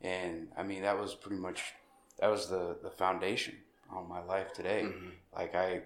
and 0.00 0.48
I 0.56 0.62
mean 0.62 0.82
that 0.82 0.98
was 0.98 1.14
pretty 1.14 1.40
much 1.40 1.74
that 2.18 2.30
was 2.30 2.48
the 2.48 2.76
the 2.82 2.90
foundation 2.90 3.56
on 3.90 4.08
my 4.08 4.22
life 4.22 4.52
today. 4.52 4.88
Like 5.34 5.54
I, 5.54 5.82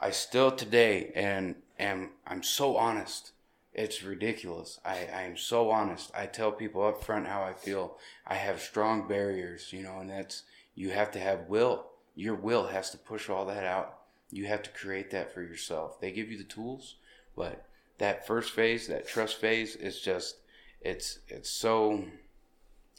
I 0.00 0.10
still 0.10 0.50
today, 0.50 1.12
and 1.14 1.56
am 1.78 2.10
I'm 2.26 2.42
so 2.42 2.76
honest. 2.76 3.32
It's 3.72 4.02
ridiculous. 4.02 4.80
I, 4.84 5.08
I 5.14 5.22
am 5.22 5.36
so 5.36 5.70
honest. 5.70 6.10
I 6.14 6.26
tell 6.26 6.50
people 6.50 6.82
up 6.84 7.04
front 7.04 7.26
how 7.28 7.42
I 7.42 7.52
feel. 7.52 7.96
I 8.26 8.34
have 8.34 8.60
strong 8.60 9.06
barriers, 9.06 9.72
you 9.72 9.82
know, 9.82 9.98
and 10.00 10.10
that's 10.10 10.42
you 10.74 10.90
have 10.90 11.10
to 11.12 11.20
have 11.20 11.48
will. 11.48 11.86
Your 12.16 12.34
will 12.34 12.66
has 12.66 12.90
to 12.90 12.98
push 12.98 13.28
all 13.30 13.46
that 13.46 13.64
out. 13.64 13.98
You 14.30 14.46
have 14.46 14.62
to 14.64 14.70
create 14.70 15.10
that 15.12 15.32
for 15.32 15.42
yourself. 15.42 16.00
They 16.00 16.10
give 16.12 16.30
you 16.30 16.38
the 16.38 16.44
tools, 16.44 16.96
but 17.36 17.64
that 17.98 18.26
first 18.26 18.50
phase, 18.52 18.88
that 18.88 19.06
trust 19.06 19.36
phase, 19.36 19.76
is 19.76 20.00
just 20.00 20.36
it's 20.80 21.20
it's 21.28 21.50
so 21.50 22.04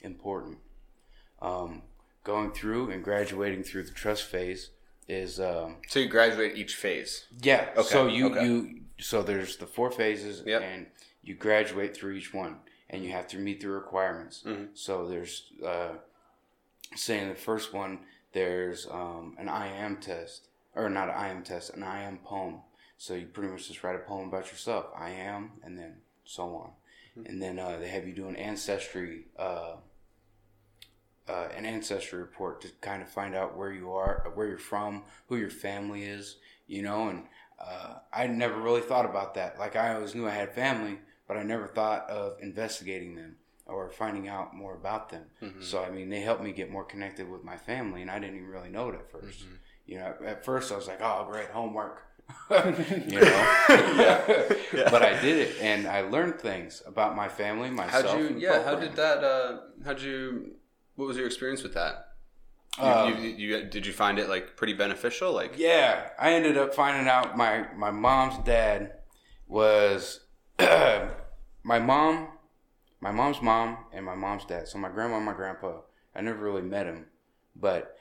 important. 0.01 0.59
Um, 1.41 1.81
going 2.23 2.51
through 2.51 2.91
and 2.91 3.03
graduating 3.03 3.63
through 3.63 3.83
the 3.83 3.91
trust 3.91 4.23
phase 4.23 4.69
is 5.07 5.39
um, 5.39 5.77
so 5.87 5.99
you 5.99 6.07
graduate 6.07 6.55
each 6.55 6.75
phase. 6.75 7.25
yeah. 7.41 7.69
Okay, 7.75 7.87
So 7.87 8.07
you 8.07 8.27
okay. 8.31 8.45
you 8.45 8.80
so 9.01 9.21
there's 9.23 9.57
the 9.57 9.67
four 9.67 9.91
phases, 9.91 10.43
Yep. 10.45 10.61
and 10.61 10.87
you 11.23 11.35
graduate 11.35 11.95
through 11.95 12.13
each 12.13 12.33
one, 12.33 12.59
and 12.89 13.03
you 13.03 13.11
have 13.11 13.27
to 13.29 13.37
meet 13.37 13.59
the 13.61 13.69
requirements. 13.69 14.43
Mhm. 14.45 14.69
So 14.77 15.07
there's 15.07 15.51
uh, 15.65 15.95
say 16.95 17.19
in 17.19 17.29
the 17.29 17.35
first 17.35 17.73
one 17.73 18.05
there's 18.33 18.87
um, 18.87 19.35
an 19.37 19.47
IM 19.49 19.97
test 19.97 20.47
or 20.75 20.89
not 20.89 21.09
an 21.09 21.15
IM 21.37 21.43
test, 21.43 21.71
an 21.71 21.83
IM 21.83 22.19
poem. 22.19 22.61
So 22.97 23.13
you 23.15 23.25
pretty 23.27 23.51
much 23.51 23.67
just 23.67 23.83
write 23.83 23.95
a 23.95 23.99
poem 23.99 24.27
about 24.29 24.51
yourself. 24.51 24.85
I 24.95 25.09
am, 25.09 25.59
and 25.63 25.77
then 25.77 26.01
so 26.23 26.43
on, 26.55 26.71
Mm-hmm. 27.17 27.25
and 27.25 27.41
then 27.41 27.59
uh, 27.59 27.77
they 27.77 27.89
have 27.89 28.07
you 28.07 28.13
do 28.13 28.27
an 28.29 28.35
ancestry. 28.37 29.25
Uh, 29.37 29.77
uh, 31.27 31.47
an 31.55 31.65
ancestry 31.65 32.19
report 32.19 32.61
to 32.61 32.67
kind 32.81 33.01
of 33.01 33.09
find 33.09 33.35
out 33.35 33.55
where 33.57 33.71
you 33.71 33.91
are, 33.93 34.31
where 34.33 34.47
you're 34.47 34.57
from, 34.57 35.03
who 35.27 35.37
your 35.37 35.49
family 35.49 36.03
is, 36.03 36.37
you 36.67 36.81
know. 36.81 37.07
And 37.09 37.27
uh, 37.65 37.93
I 38.13 38.27
never 38.27 38.59
really 38.59 38.81
thought 38.81 39.05
about 39.05 39.35
that. 39.35 39.57
Like 39.59 39.75
I 39.75 39.93
always 39.95 40.15
knew 40.15 40.27
I 40.27 40.31
had 40.31 40.53
family, 40.53 40.99
but 41.27 41.37
I 41.37 41.43
never 41.43 41.67
thought 41.67 42.09
of 42.09 42.37
investigating 42.41 43.15
them 43.15 43.35
or 43.65 43.89
finding 43.89 44.27
out 44.27 44.53
more 44.55 44.73
about 44.75 45.09
them. 45.09 45.25
So 45.61 45.83
I 45.83 45.89
mean, 45.91 46.09
they 46.09 46.19
helped 46.21 46.43
me 46.43 46.51
get 46.51 46.69
more 46.71 46.83
connected 46.83 47.29
with 47.29 47.43
my 47.43 47.57
family, 47.57 48.01
and 48.01 48.11
I 48.11 48.19
didn't 48.19 48.35
even 48.37 48.49
really 48.49 48.69
know 48.69 48.89
it 48.89 48.95
at 48.95 49.11
1st 49.11 49.43
You 49.85 49.97
know, 49.99 50.13
at 50.25 50.43
first 50.45 50.71
I 50.71 50.75
was 50.75 50.87
like, 50.87 50.99
"Oh, 51.01 51.27
great, 51.29 51.49
homework," 51.49 52.03
you 52.49 53.19
know. 53.19 53.45
But 54.91 55.03
I 55.03 55.19
did 55.21 55.37
it, 55.37 55.61
and 55.61 55.87
I 55.87 56.01
learned 56.01 56.39
things 56.39 56.81
about 56.85 57.15
my 57.15 57.27
family, 57.27 57.69
myself. 57.69 58.05
How'd 58.05 58.19
you? 58.19 58.37
Yeah. 58.37 58.63
How 58.63 58.75
did 58.75 58.95
that? 58.95 59.23
Uh, 59.23 59.59
how'd 59.85 60.01
you? 60.01 60.55
What 60.95 61.07
was 61.07 61.17
your 61.17 61.25
experience 61.25 61.63
with 61.63 61.73
that? 61.73 62.10
You, 62.77 62.83
Um, 62.83 63.23
you, 63.23 63.29
you, 63.29 63.63
did 63.65 63.85
you 63.85 63.93
find 63.93 64.17
it 64.17 64.29
like 64.29 64.55
pretty 64.55 64.73
beneficial? 64.73 65.33
Like, 65.33 65.55
Yeah, 65.57 66.09
I 66.17 66.33
ended 66.33 66.57
up 66.57 66.73
finding 66.73 67.07
out 67.07 67.37
my 67.37 67.67
my 67.75 67.91
mom's 67.91 68.43
dad 68.45 68.93
was 69.47 70.21
my 70.59 71.79
mom, 71.79 72.29
my 73.01 73.11
mom's 73.11 73.41
mom, 73.41 73.77
and 73.91 74.05
my 74.05 74.15
mom's 74.15 74.45
dad. 74.45 74.67
So 74.67 74.77
my 74.77 74.89
grandma 74.89 75.17
and 75.17 75.25
my 75.25 75.33
grandpa. 75.33 75.81
I 76.15 76.21
never 76.21 76.43
really 76.43 76.61
met 76.61 76.87
him, 76.87 77.05
but 77.55 77.97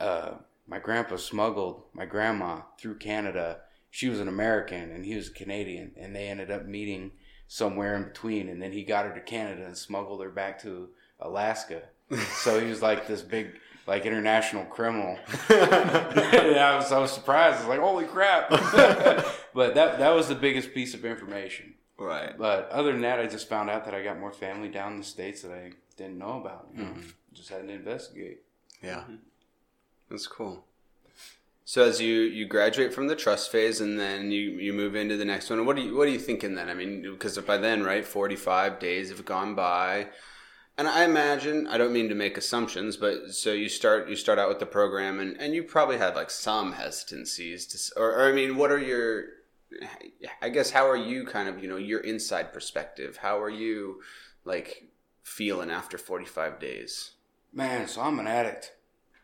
uh, 0.00 0.32
my 0.66 0.78
grandpa 0.78 1.16
smuggled 1.16 1.82
my 1.92 2.04
grandma 2.06 2.62
through 2.78 2.98
Canada. 2.98 3.60
She 3.90 4.08
was 4.08 4.18
an 4.18 4.26
American 4.28 4.90
and 4.90 5.04
he 5.04 5.14
was 5.14 5.28
a 5.28 5.32
Canadian, 5.32 5.92
and 5.96 6.14
they 6.14 6.28
ended 6.28 6.50
up 6.50 6.66
meeting 6.66 7.12
somewhere 7.46 7.94
in 7.96 8.04
between. 8.04 8.48
And 8.48 8.60
then 8.60 8.72
he 8.72 8.82
got 8.84 9.06
her 9.06 9.14
to 9.14 9.20
Canada 9.20 9.66
and 9.66 9.76
smuggled 9.76 10.22
her 10.22 10.30
back 10.30 10.60
to 10.62 10.88
Alaska. 11.20 11.82
so 12.42 12.60
he 12.60 12.68
was 12.68 12.82
like 12.82 13.06
this 13.06 13.22
big, 13.22 13.52
like 13.86 14.06
international 14.06 14.64
criminal. 14.64 15.18
and 15.48 15.60
I 16.58 16.76
was, 16.76 16.92
I 16.92 16.98
was 16.98 17.12
surprised. 17.12 17.56
I 17.56 17.60
was 17.60 17.68
like, 17.68 17.80
"Holy 17.80 18.06
crap!" 18.06 18.50
but 19.54 19.74
that 19.74 19.98
that 19.98 20.10
was 20.10 20.28
the 20.28 20.34
biggest 20.34 20.74
piece 20.74 20.94
of 20.94 21.04
information. 21.04 21.74
right. 21.98 22.36
But 22.36 22.68
other 22.70 22.92
than 22.92 23.02
that, 23.02 23.20
I 23.20 23.26
just 23.26 23.48
found 23.48 23.70
out 23.70 23.84
that 23.84 23.94
I 23.94 24.02
got 24.02 24.18
more 24.18 24.32
family 24.32 24.68
down 24.68 24.92
in 24.92 24.98
the 24.98 25.04
states 25.04 25.42
that 25.42 25.52
I 25.52 25.72
didn't 25.96 26.18
know 26.18 26.40
about. 26.40 26.68
You 26.74 26.82
know? 26.82 26.90
Mm-hmm. 26.90 27.08
Just 27.32 27.48
had 27.50 27.66
to 27.66 27.72
investigate. 27.72 28.40
Yeah, 28.82 29.04
that's 30.10 30.26
cool. 30.26 30.64
So 31.66 31.82
as 31.82 32.00
you 32.00 32.20
you 32.20 32.46
graduate 32.46 32.92
from 32.92 33.06
the 33.06 33.16
trust 33.16 33.50
phase, 33.50 33.80
and 33.80 33.98
then 33.98 34.30
you 34.30 34.50
you 34.52 34.72
move 34.72 34.94
into 34.94 35.16
the 35.16 35.24
next 35.24 35.50
one. 35.50 35.64
What 35.64 35.76
do 35.76 35.82
you 35.82 35.96
what 35.96 36.06
are 36.06 36.10
you 36.10 36.18
thinking 36.18 36.54
then? 36.54 36.68
I 36.68 36.74
mean, 36.74 37.02
because 37.02 37.38
by 37.38 37.56
then, 37.56 37.82
right, 37.82 38.04
forty 38.04 38.36
five 38.36 38.78
days 38.78 39.08
have 39.10 39.24
gone 39.24 39.54
by. 39.54 40.08
And 40.76 40.88
I 40.88 41.04
imagine 41.04 41.68
I 41.68 41.78
don't 41.78 41.92
mean 41.92 42.08
to 42.08 42.14
make 42.16 42.36
assumptions, 42.36 42.96
but 42.96 43.32
so 43.32 43.52
you 43.52 43.68
start 43.68 44.08
you 44.08 44.16
start 44.16 44.38
out 44.40 44.48
with 44.48 44.58
the 44.58 44.66
program, 44.66 45.20
and, 45.20 45.40
and 45.40 45.54
you 45.54 45.62
probably 45.62 45.98
had 45.98 46.16
like 46.16 46.30
some 46.30 46.72
hesitancies 46.72 47.66
to, 47.66 48.00
or, 48.00 48.12
or 48.12 48.28
I 48.28 48.32
mean, 48.32 48.56
what 48.56 48.72
are 48.72 48.78
your, 48.78 49.24
I 50.42 50.48
guess 50.48 50.70
how 50.70 50.88
are 50.88 50.96
you 50.96 51.26
kind 51.26 51.48
of 51.48 51.62
you 51.62 51.68
know 51.68 51.76
your 51.76 52.00
inside 52.00 52.52
perspective? 52.52 53.18
How 53.18 53.40
are 53.40 53.50
you 53.50 54.00
like 54.44 54.88
feeling 55.22 55.70
after 55.70 55.96
forty 55.96 56.24
five 56.26 56.58
days? 56.58 57.12
Man, 57.52 57.86
so 57.86 58.02
I'm 58.02 58.18
an 58.18 58.26
addict 58.26 58.72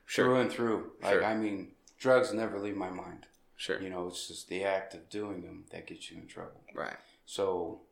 through 0.06 0.36
and 0.36 0.52
through. 0.52 0.92
Like 1.02 1.14
Sure. 1.14 1.24
I 1.24 1.34
mean, 1.36 1.72
drugs 1.98 2.32
never 2.32 2.60
leave 2.60 2.76
my 2.76 2.90
mind. 2.90 3.26
Sure, 3.56 3.82
You 3.82 3.90
know, 3.90 4.06
it's 4.06 4.28
just 4.28 4.48
the 4.48 4.64
act 4.64 4.94
of 4.94 5.10
doing 5.10 5.42
them 5.42 5.64
that 5.70 5.86
gets 5.86 6.10
you 6.10 6.16
in 6.16 6.26
trouble. 6.26 6.62
right. 6.74 6.96
So, 7.26 7.82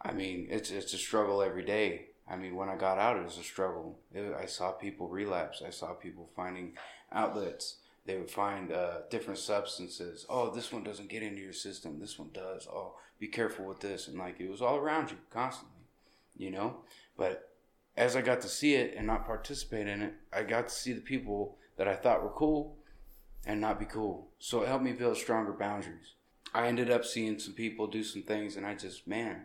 I 0.00 0.12
mean, 0.12 0.46
it's 0.50 0.70
it's 0.70 0.94
a 0.94 0.98
struggle 0.98 1.42
every 1.42 1.64
day. 1.64 2.10
I 2.28 2.36
mean, 2.36 2.56
when 2.56 2.68
I 2.68 2.76
got 2.76 2.98
out, 2.98 3.16
it 3.16 3.24
was 3.24 3.38
a 3.38 3.42
struggle. 3.42 3.98
It, 4.12 4.34
I 4.34 4.46
saw 4.46 4.72
people 4.72 5.08
relapse. 5.08 5.62
I 5.64 5.70
saw 5.70 5.92
people 5.92 6.28
finding 6.34 6.76
outlets. 7.12 7.76
They 8.04 8.16
would 8.16 8.30
find 8.30 8.72
uh, 8.72 8.98
different 9.10 9.38
substances. 9.38 10.26
Oh, 10.28 10.50
this 10.50 10.72
one 10.72 10.82
doesn't 10.82 11.08
get 11.08 11.22
into 11.22 11.42
your 11.42 11.52
system. 11.52 11.98
This 12.00 12.18
one 12.18 12.30
does. 12.32 12.66
Oh, 12.68 12.94
be 13.18 13.28
careful 13.28 13.64
with 13.64 13.80
this. 13.80 14.08
And 14.08 14.18
like 14.18 14.40
it 14.40 14.50
was 14.50 14.62
all 14.62 14.76
around 14.76 15.10
you 15.10 15.16
constantly, 15.30 15.84
you 16.36 16.50
know. 16.50 16.78
But 17.16 17.50
as 17.96 18.16
I 18.16 18.22
got 18.22 18.40
to 18.42 18.48
see 18.48 18.74
it 18.74 18.94
and 18.96 19.06
not 19.06 19.26
participate 19.26 19.86
in 19.86 20.02
it, 20.02 20.14
I 20.32 20.42
got 20.42 20.68
to 20.68 20.74
see 20.74 20.92
the 20.92 21.00
people 21.00 21.56
that 21.76 21.88
I 21.88 21.94
thought 21.94 22.22
were 22.22 22.30
cool 22.30 22.76
and 23.46 23.60
not 23.60 23.78
be 23.78 23.86
cool. 23.86 24.28
So 24.38 24.62
it 24.62 24.68
helped 24.68 24.84
me 24.84 24.92
build 24.92 25.16
stronger 25.16 25.52
boundaries. 25.52 26.14
I 26.52 26.68
ended 26.68 26.90
up 26.90 27.04
seeing 27.04 27.38
some 27.38 27.54
people 27.54 27.86
do 27.86 28.02
some 28.02 28.22
things, 28.22 28.56
and 28.56 28.64
I 28.64 28.74
just, 28.74 29.06
man, 29.06 29.44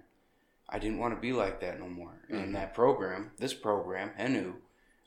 I 0.72 0.80
didn't 0.80 1.00
want 1.00 1.14
to 1.14 1.20
be 1.20 1.34
like 1.34 1.60
that 1.62 1.80
no 1.80 1.88
more. 1.88 2.22
Mhm. 2.30 2.44
And 2.44 2.56
that 2.56 2.74
program, 2.74 3.32
this 3.38 3.54
program, 3.54 4.12
Henu, 4.18 4.54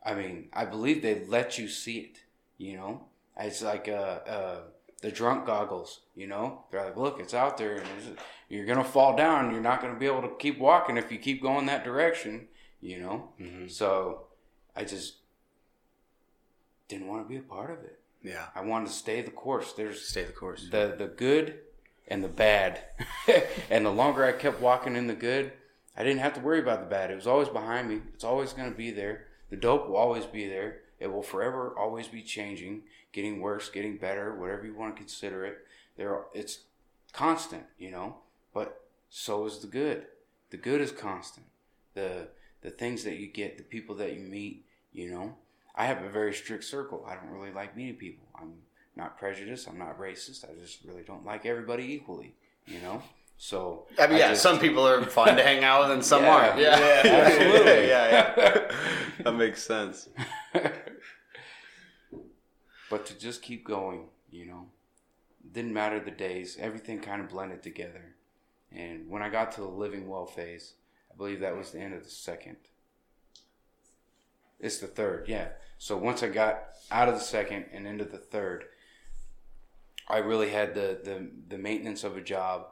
I 0.04 0.14
mean, 0.14 0.48
I 0.52 0.64
believe 0.66 1.00
they 1.02 1.24
let 1.24 1.58
you 1.58 1.68
see 1.68 1.98
it. 2.00 2.22
You 2.58 2.76
know, 2.76 3.06
it's 3.38 3.62
like 3.62 3.88
uh, 3.88 3.92
uh, 4.36 4.60
the 5.00 5.10
drunk 5.10 5.46
goggles. 5.46 6.00
You 6.14 6.26
know, 6.26 6.64
they're 6.70 6.84
like, 6.84 6.96
look, 6.96 7.18
it's 7.20 7.34
out 7.34 7.56
there, 7.56 7.76
and 7.76 8.18
you're 8.48 8.66
gonna 8.66 8.84
fall 8.84 9.16
down. 9.16 9.50
You're 9.52 9.60
not 9.62 9.80
gonna 9.80 9.98
be 9.98 10.06
able 10.06 10.22
to 10.22 10.36
keep 10.38 10.58
walking 10.58 10.96
if 10.98 11.10
you 11.10 11.18
keep 11.18 11.40
going 11.42 11.66
that 11.66 11.84
direction. 11.84 12.48
You 12.80 13.00
know, 13.00 13.32
Mhm. 13.40 13.70
so 13.70 14.26
I 14.76 14.84
just 14.84 15.16
didn't 16.88 17.06
want 17.08 17.24
to 17.24 17.28
be 17.28 17.36
a 17.38 17.42
part 17.42 17.70
of 17.70 17.78
it. 17.84 17.98
Yeah. 18.22 18.46
I 18.54 18.60
wanted 18.62 18.86
to 18.88 18.92
stay 18.92 19.22
the 19.22 19.30
course. 19.30 19.72
There's 19.72 20.06
Stay 20.06 20.24
the 20.24 20.32
course. 20.32 20.68
the 20.70 20.94
the 20.96 21.06
good 21.06 21.60
and 22.08 22.22
the 22.22 22.28
bad. 22.28 22.80
and 23.70 23.84
the 23.84 23.90
longer 23.90 24.24
I 24.24 24.32
kept 24.32 24.60
walking 24.60 24.96
in 24.96 25.06
the 25.06 25.14
good, 25.14 25.52
I 25.96 26.02
didn't 26.02 26.20
have 26.20 26.34
to 26.34 26.40
worry 26.40 26.60
about 26.60 26.80
the 26.80 26.90
bad. 26.90 27.10
It 27.10 27.16
was 27.16 27.26
always 27.26 27.48
behind 27.48 27.88
me. 27.88 28.00
It's 28.14 28.24
always 28.24 28.52
going 28.52 28.70
to 28.70 28.76
be 28.76 28.90
there. 28.90 29.26
The 29.50 29.56
dope 29.56 29.88
will 29.88 29.96
always 29.96 30.26
be 30.26 30.48
there. 30.48 30.80
It 30.98 31.12
will 31.12 31.22
forever 31.22 31.74
always 31.78 32.08
be 32.08 32.22
changing, 32.22 32.82
getting 33.12 33.40
worse, 33.40 33.68
getting 33.68 33.96
better, 33.96 34.34
whatever 34.34 34.66
you 34.66 34.74
want 34.74 34.94
to 34.94 35.00
consider 35.00 35.44
it. 35.44 35.58
There 35.96 36.22
it's 36.32 36.60
constant, 37.12 37.64
you 37.78 37.90
know. 37.90 38.16
But 38.52 38.82
so 39.10 39.46
is 39.46 39.58
the 39.58 39.66
good. 39.66 40.06
The 40.50 40.56
good 40.56 40.80
is 40.80 40.92
constant. 40.92 41.46
The 41.94 42.28
the 42.62 42.70
things 42.70 43.04
that 43.04 43.18
you 43.18 43.26
get, 43.26 43.58
the 43.58 43.64
people 43.64 43.94
that 43.96 44.14
you 44.14 44.20
meet, 44.20 44.64
you 44.92 45.10
know. 45.10 45.36
I 45.76 45.86
have 45.86 46.02
a 46.02 46.08
very 46.08 46.32
strict 46.32 46.64
circle. 46.64 47.04
I 47.06 47.14
don't 47.14 47.30
really 47.30 47.52
like 47.52 47.76
meeting 47.76 47.96
people. 47.96 48.26
I'm 48.34 48.54
not 48.96 49.18
prejudiced. 49.18 49.68
I'm 49.68 49.78
not 49.78 49.98
racist. 49.98 50.44
I 50.48 50.54
just 50.60 50.84
really 50.84 51.02
don't 51.02 51.24
like 51.24 51.46
everybody 51.46 51.84
equally, 51.92 52.34
you 52.66 52.80
know. 52.80 53.02
So 53.36 53.86
I 53.98 54.06
mean, 54.06 54.18
yeah, 54.18 54.28
just- 54.30 54.42
some 54.42 54.58
people 54.60 54.86
are 54.86 55.02
fun 55.04 55.36
to 55.36 55.42
hang 55.42 55.64
out 55.64 55.82
with 55.82 55.90
and 55.92 56.04
some 56.04 56.22
Yeah. 56.22 56.34
aren't. 56.34 56.60
Yeah, 56.60 56.78
Yeah, 57.04 57.10
absolutely. 57.26 57.88
yeah, 57.88 58.36
yeah. 58.36 58.76
that 59.24 59.32
makes 59.34 59.62
sense. 59.62 60.08
but 62.90 63.06
to 63.06 63.18
just 63.18 63.42
keep 63.42 63.64
going, 63.66 64.06
you 64.30 64.46
know, 64.46 64.66
didn't 65.52 65.72
matter 65.72 65.98
the 66.00 66.10
days. 66.10 66.56
Everything 66.60 67.00
kind 67.00 67.20
of 67.20 67.28
blended 67.28 67.62
together. 67.62 68.14
And 68.72 69.08
when 69.08 69.22
I 69.22 69.28
got 69.28 69.52
to 69.52 69.60
the 69.62 69.68
living 69.68 70.08
well 70.08 70.26
phase, 70.26 70.74
I 71.12 71.16
believe 71.16 71.40
that 71.40 71.56
was 71.56 71.70
the 71.70 71.80
end 71.80 71.94
of 71.94 72.02
the 72.04 72.10
second. 72.10 72.56
It's 74.60 74.78
the 74.78 74.86
third, 74.86 75.28
yeah. 75.28 75.48
So 75.78 75.96
once 75.96 76.22
I 76.22 76.28
got 76.28 76.62
out 76.90 77.08
of 77.08 77.14
the 77.14 77.20
second 77.20 77.66
and 77.72 77.86
into 77.86 78.04
the 78.04 78.18
third, 78.18 78.64
I 80.08 80.18
really 80.18 80.50
had 80.50 80.74
the, 80.74 80.98
the, 81.02 81.30
the 81.48 81.58
maintenance 81.58 82.04
of 82.04 82.16
a 82.16 82.20
job. 82.20 82.66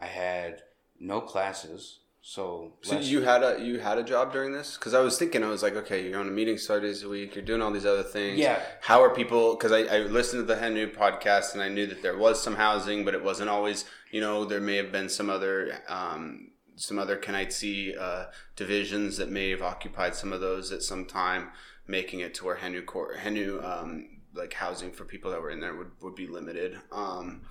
I 0.00 0.06
had 0.06 0.62
no 0.98 1.20
classes, 1.20 1.98
so, 2.28 2.74
So 2.82 2.98
you 2.98 3.22
had 3.22 3.42
a 3.42 3.58
you 3.58 3.78
had 3.78 3.96
a 3.96 4.02
job 4.02 4.34
during 4.34 4.52
this? 4.52 4.76
Because 4.76 4.92
I 4.92 5.00
was 5.00 5.18
thinking, 5.18 5.42
I 5.42 5.48
was 5.48 5.62
like, 5.62 5.76
okay, 5.76 6.06
you're 6.06 6.20
on 6.20 6.28
a 6.28 6.30
meeting 6.30 6.58
five 6.58 6.82
days 6.82 7.02
a 7.02 7.08
week. 7.08 7.34
You're 7.34 7.42
doing 7.42 7.62
all 7.62 7.70
these 7.70 7.86
other 7.86 8.02
things. 8.02 8.38
Yeah. 8.38 8.60
How 8.82 9.02
are 9.02 9.14
people? 9.14 9.54
Because 9.54 9.72
I, 9.72 9.84
I 9.84 9.98
listened 10.00 10.46
to 10.46 10.54
the 10.54 10.60
Henu 10.60 10.94
podcast 10.94 11.54
and 11.54 11.62
I 11.62 11.70
knew 11.70 11.86
that 11.86 12.02
there 12.02 12.18
was 12.18 12.42
some 12.42 12.56
housing, 12.56 13.04
but 13.06 13.14
it 13.14 13.24
wasn't 13.24 13.48
always. 13.48 13.86
You 14.10 14.20
know, 14.20 14.44
there 14.44 14.60
may 14.60 14.76
have 14.76 14.92
been 14.92 15.08
some 15.08 15.30
other 15.30 15.78
um, 15.88 16.50
some 16.76 16.98
other 16.98 17.16
Kenaitze 17.16 17.98
uh, 17.98 18.26
divisions 18.56 19.16
that 19.16 19.30
may 19.30 19.48
have 19.48 19.62
occupied 19.62 20.14
some 20.14 20.32
of 20.32 20.42
those 20.42 20.70
at 20.70 20.82
some 20.82 21.06
time, 21.06 21.48
making 21.86 22.20
it 22.20 22.34
to 22.34 22.44
where 22.44 22.56
Henu 22.56 22.84
Henu 22.84 23.64
um, 23.64 24.17
like 24.34 24.52
housing 24.52 24.90
for 24.92 25.04
people 25.04 25.30
that 25.30 25.40
were 25.40 25.50
in 25.50 25.60
there 25.60 25.74
would, 25.74 25.90
would 26.00 26.14
be 26.14 26.26
limited. 26.26 26.78
Um, 26.92 27.42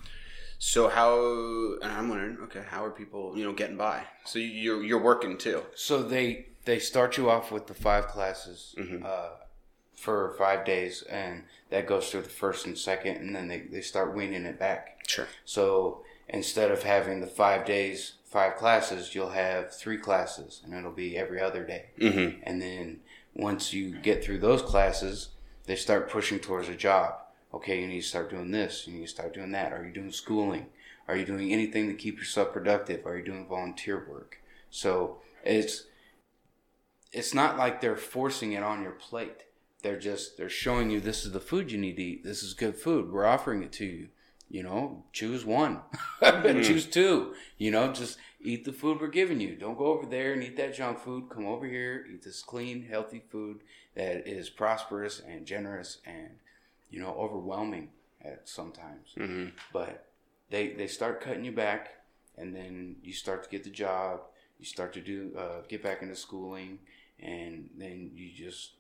so 0.60 0.88
how? 0.90 1.14
And 1.82 1.92
I'm 1.92 2.10
wondering, 2.10 2.38
okay, 2.44 2.64
how 2.68 2.84
are 2.86 2.92
people, 2.92 3.38
you 3.38 3.44
know, 3.44 3.54
getting 3.54 3.78
by? 3.78 4.04
So 4.26 4.40
you- 4.40 4.48
you're 4.48 4.84
you're 4.84 5.02
working 5.02 5.38
too. 5.38 5.64
So 5.76 6.02
they 6.02 6.48
they 6.66 6.80
start 6.80 7.18
you 7.18 7.30
off 7.30 7.52
with 7.52 7.68
the 7.68 7.74
five 7.74 8.08
classes 8.08 8.76
Mhm. 8.78 9.04
uh, 9.06 9.30
for 9.96 10.36
five 10.38 10.66
days, 10.66 11.02
and 11.04 11.44
that 11.70 11.88
goes 11.88 12.10
through 12.12 12.24
the 12.24 12.30
first 12.30 12.66
and 12.66 12.78
second, 12.78 13.18
and 13.18 13.36
then 13.36 13.48
they, 13.48 13.62
they 13.62 13.82
start 13.82 14.14
weaning 14.16 14.46
it 14.46 14.60
back. 14.60 15.00
Sure. 15.08 15.28
So 15.46 16.04
instead 16.28 16.70
of 16.72 16.84
having 16.84 17.22
the 17.22 17.28
five 17.28 17.66
days, 17.66 18.14
five 18.26 18.56
classes, 18.58 19.16
you'll 19.16 19.30
have 19.30 19.74
three 19.74 19.98
classes, 19.98 20.62
and 20.66 20.74
it'll 20.74 20.92
be 20.92 21.18
every 21.18 21.40
other 21.42 21.64
day. 21.66 21.86
Mm-hmm. 22.00 22.42
And 22.44 22.62
then 22.62 23.00
once 23.34 23.72
you 23.74 23.98
get 24.00 24.24
through 24.24 24.40
those 24.40 24.62
classes, 24.62 25.30
they 25.68 25.76
start 25.76 26.10
pushing 26.10 26.40
towards 26.40 26.70
a 26.70 26.76
job. 26.76 27.14
Okay, 27.54 27.82
you 27.82 27.88
need 27.88 28.02
to 28.02 28.08
start 28.08 28.30
doing 28.30 28.52
this. 28.52 28.88
You 28.88 28.94
need 28.94 29.04
to 29.04 29.08
start 29.08 29.34
doing 29.34 29.52
that. 29.52 29.72
Are 29.72 29.86
you 29.86 29.94
doing 29.94 30.12
schooling? 30.12 30.68
Are 31.08 31.16
you 31.16 31.26
doing 31.26 31.54
anything 31.54 31.88
to 31.88 31.94
keep 31.94 32.18
yourself 32.18 32.52
productive? 32.52 33.06
Are 33.06 33.18
you 33.18 33.24
doing 33.24 33.48
volunteer 33.48 34.06
work? 34.10 34.40
So 34.70 35.20
it's 35.44 35.86
it's 37.14 37.34
not 37.34 37.58
like 37.58 37.80
they're 37.80 37.96
forcing 37.96 38.54
it 38.54 38.64
on 38.64 38.82
your 38.82 38.92
plate. 38.92 39.44
They're 39.84 40.00
just 40.00 40.38
they're 40.38 40.50
showing 40.50 40.90
you 40.90 41.00
this 41.00 41.26
is 41.26 41.32
the 41.32 41.40
food 41.40 41.72
you 41.72 41.78
need 41.78 41.98
to 41.98 42.04
eat. 42.04 42.24
This 42.24 42.44
is 42.44 42.54
good 42.54 42.76
food. 42.76 43.12
We're 43.12 43.26
offering 43.26 43.64
it 43.64 43.72
to 43.74 43.86
you. 43.86 44.08
You 44.50 44.64
know, 44.64 45.04
choose 45.12 45.44
one, 45.44 45.82
mm-hmm. 46.22 46.62
choose 46.62 46.86
two. 46.86 47.34
You 47.58 47.72
know, 47.72 47.92
just 47.92 48.18
eat 48.40 48.64
the 48.64 48.72
food 48.72 49.02
we're 49.02 49.08
giving 49.08 49.42
you. 49.42 49.56
Don't 49.56 49.78
go 49.78 49.88
over 49.88 50.06
there 50.06 50.32
and 50.32 50.42
eat 50.42 50.56
that 50.56 50.74
junk 50.74 51.00
food. 51.00 51.30
Come 51.30 51.46
over 51.46 51.66
here, 51.66 52.06
eat 52.10 52.24
this 52.24 52.42
clean, 52.42 52.88
healthy 52.90 53.22
food 53.30 53.60
that 53.98 54.28
is 54.28 54.48
prosperous 54.50 55.20
and 55.28 55.46
generous 55.46 55.98
and 56.06 56.30
you 56.90 57.02
know 57.02 57.14
overwhelming 57.18 57.90
at 58.24 58.48
sometimes. 58.48 59.10
Mm-hmm. 59.18 59.50
But 59.74 60.06
they 60.50 60.70
they 60.70 60.88
start 60.88 61.20
cutting 61.20 61.44
you 61.44 61.52
back, 61.52 61.90
and 62.38 62.56
then 62.56 62.96
you 63.04 63.12
start 63.12 63.44
to 63.44 63.50
get 63.50 63.64
the 63.64 63.70
job. 63.70 64.22
You 64.60 64.66
start 64.66 64.94
to 64.94 65.02
do 65.02 65.32
uh, 65.38 65.62
get 65.68 65.84
back 65.84 66.02
into 66.02 66.16
schooling, 66.16 66.80
and 67.20 67.70
then 67.78 68.12
you 68.14 68.30
just 68.32 68.74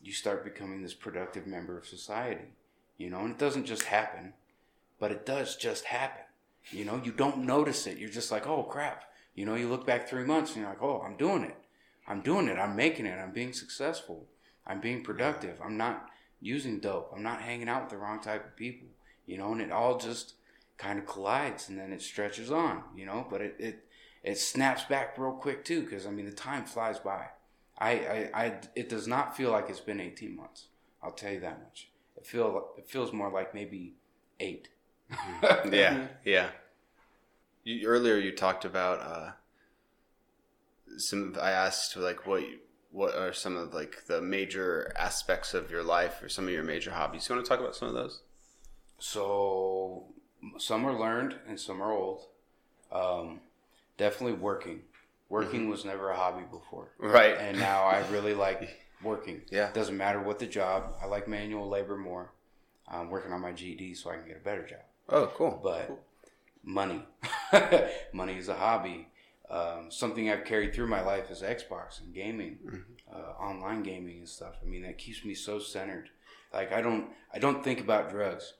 you 0.00 0.12
start 0.12 0.44
becoming 0.44 0.82
this 0.82 0.94
productive 0.94 1.46
member 1.46 1.76
of 1.76 1.86
society. 1.86 2.54
You 2.96 3.10
know, 3.10 3.20
and 3.20 3.32
it 3.32 3.38
doesn't 3.38 3.66
just 3.66 3.82
happen, 3.82 4.34
but 5.00 5.10
it 5.10 5.26
does 5.26 5.56
just 5.56 5.86
happen. 5.86 6.22
You 6.70 6.84
know, 6.84 7.00
you 7.04 7.10
don't 7.10 7.38
notice 7.44 7.88
it. 7.88 7.98
You're 7.98 8.08
just 8.08 8.30
like, 8.30 8.46
oh 8.46 8.62
crap. 8.62 9.04
You 9.34 9.46
know, 9.46 9.56
you 9.56 9.68
look 9.68 9.84
back 9.84 10.08
three 10.08 10.24
months 10.24 10.52
and 10.52 10.60
you're 10.60 10.68
like, 10.68 10.82
oh, 10.82 11.02
I'm 11.04 11.16
doing 11.16 11.42
it. 11.42 11.56
I'm 12.06 12.20
doing 12.20 12.46
it. 12.46 12.56
I'm 12.56 12.76
making 12.76 13.06
it. 13.06 13.18
I'm 13.18 13.32
being 13.32 13.52
successful. 13.52 14.28
I'm 14.66 14.80
being 14.80 15.02
productive. 15.02 15.60
I'm 15.62 15.76
not 15.76 16.08
using 16.40 16.80
dope. 16.80 17.12
I'm 17.14 17.22
not 17.22 17.40
hanging 17.40 17.68
out 17.68 17.82
with 17.82 17.90
the 17.90 17.98
wrong 17.98 18.20
type 18.20 18.44
of 18.44 18.56
people. 18.56 18.88
You 19.26 19.38
know, 19.38 19.52
and 19.52 19.60
it 19.60 19.72
all 19.72 19.98
just 19.98 20.34
kind 20.76 20.98
of 20.98 21.06
collides 21.06 21.68
and 21.68 21.78
then 21.78 21.92
it 21.92 22.02
stretches 22.02 22.50
on. 22.50 22.82
You 22.96 23.06
know, 23.06 23.26
but 23.28 23.40
it 23.40 23.56
it, 23.58 23.84
it 24.22 24.38
snaps 24.38 24.84
back 24.84 25.18
real 25.18 25.32
quick 25.32 25.64
too 25.64 25.82
because 25.82 26.06
I 26.06 26.10
mean 26.10 26.26
the 26.26 26.32
time 26.32 26.64
flies 26.64 26.98
by. 26.98 27.26
I, 27.78 27.90
I, 27.90 28.30
I 28.34 28.54
it 28.74 28.88
does 28.88 29.06
not 29.06 29.36
feel 29.36 29.50
like 29.50 29.68
it's 29.68 29.80
been 29.80 30.00
18 30.00 30.36
months. 30.36 30.68
I'll 31.02 31.12
tell 31.12 31.32
you 31.32 31.40
that 31.40 31.60
much. 31.62 31.90
It 32.16 32.26
feel 32.26 32.68
it 32.78 32.88
feels 32.88 33.12
more 33.12 33.30
like 33.30 33.54
maybe 33.54 33.94
eight. 34.40 34.68
Yeah, 35.70 36.08
yeah. 36.24 36.48
You, 37.64 37.86
earlier, 37.88 38.16
you 38.16 38.32
talked 38.32 38.64
about 38.64 39.00
uh, 39.00 39.32
some. 40.98 41.34
I 41.40 41.50
asked 41.50 41.96
like 41.96 42.26
what 42.26 42.42
you, 42.42 42.58
what 42.94 43.12
are 43.16 43.32
some 43.32 43.56
of 43.56 43.74
like 43.74 44.06
the 44.06 44.20
major 44.22 44.92
aspects 44.96 45.52
of 45.52 45.68
your 45.68 45.82
life 45.82 46.22
or 46.22 46.28
some 46.28 46.44
of 46.46 46.52
your 46.52 46.62
major 46.62 46.92
hobbies. 46.92 47.28
You 47.28 47.34
want 47.34 47.44
to 47.44 47.48
talk 47.48 47.58
about 47.58 47.74
some 47.74 47.88
of 47.88 47.94
those? 47.94 48.20
So 48.98 50.04
some 50.58 50.84
are 50.86 50.98
learned 50.98 51.34
and 51.48 51.58
some 51.58 51.82
are 51.82 51.92
old. 51.92 52.26
Um, 52.92 53.40
definitely 53.98 54.38
working. 54.38 54.82
Working 55.28 55.68
was 55.68 55.84
never 55.84 56.10
a 56.10 56.16
hobby 56.16 56.44
before, 56.50 56.92
Right. 56.98 57.36
and 57.36 57.58
now 57.58 57.82
I 57.84 58.06
really 58.10 58.34
like 58.46 58.68
working. 59.02 59.42
Yeah. 59.50 59.72
doesn't 59.72 59.96
matter 59.96 60.20
what 60.22 60.38
the 60.38 60.46
job. 60.46 60.94
I 61.02 61.06
like 61.06 61.26
manual 61.26 61.68
labor 61.68 61.96
more. 61.96 62.30
I'm 62.86 63.10
working 63.10 63.32
on 63.32 63.40
my 63.40 63.52
GED 63.52 63.94
so 63.94 64.10
I 64.10 64.16
can 64.18 64.28
get 64.28 64.36
a 64.36 64.44
better 64.44 64.64
job. 64.66 64.80
oh, 65.08 65.26
cool. 65.34 65.58
but 65.62 65.90
money 66.62 67.02
money 68.12 68.38
is 68.38 68.48
a 68.48 68.54
hobby 68.54 69.08
um, 69.50 69.90
something 69.90 70.30
i've 70.30 70.44
carried 70.44 70.74
through 70.74 70.86
my 70.86 71.02
life 71.02 71.30
is 71.30 71.42
xbox 71.42 72.00
and 72.00 72.14
gaming 72.14 72.58
uh, 73.12 73.32
online 73.42 73.82
gaming 73.82 74.18
and 74.18 74.28
stuff 74.28 74.54
i 74.62 74.64
mean 74.66 74.82
that 74.82 74.98
keeps 74.98 75.24
me 75.24 75.34
so 75.34 75.58
centered 75.58 76.08
like 76.52 76.72
i 76.72 76.80
don't 76.80 77.08
i 77.32 77.38
don't 77.38 77.62
think 77.62 77.80
about 77.80 78.10
drugs 78.10 78.54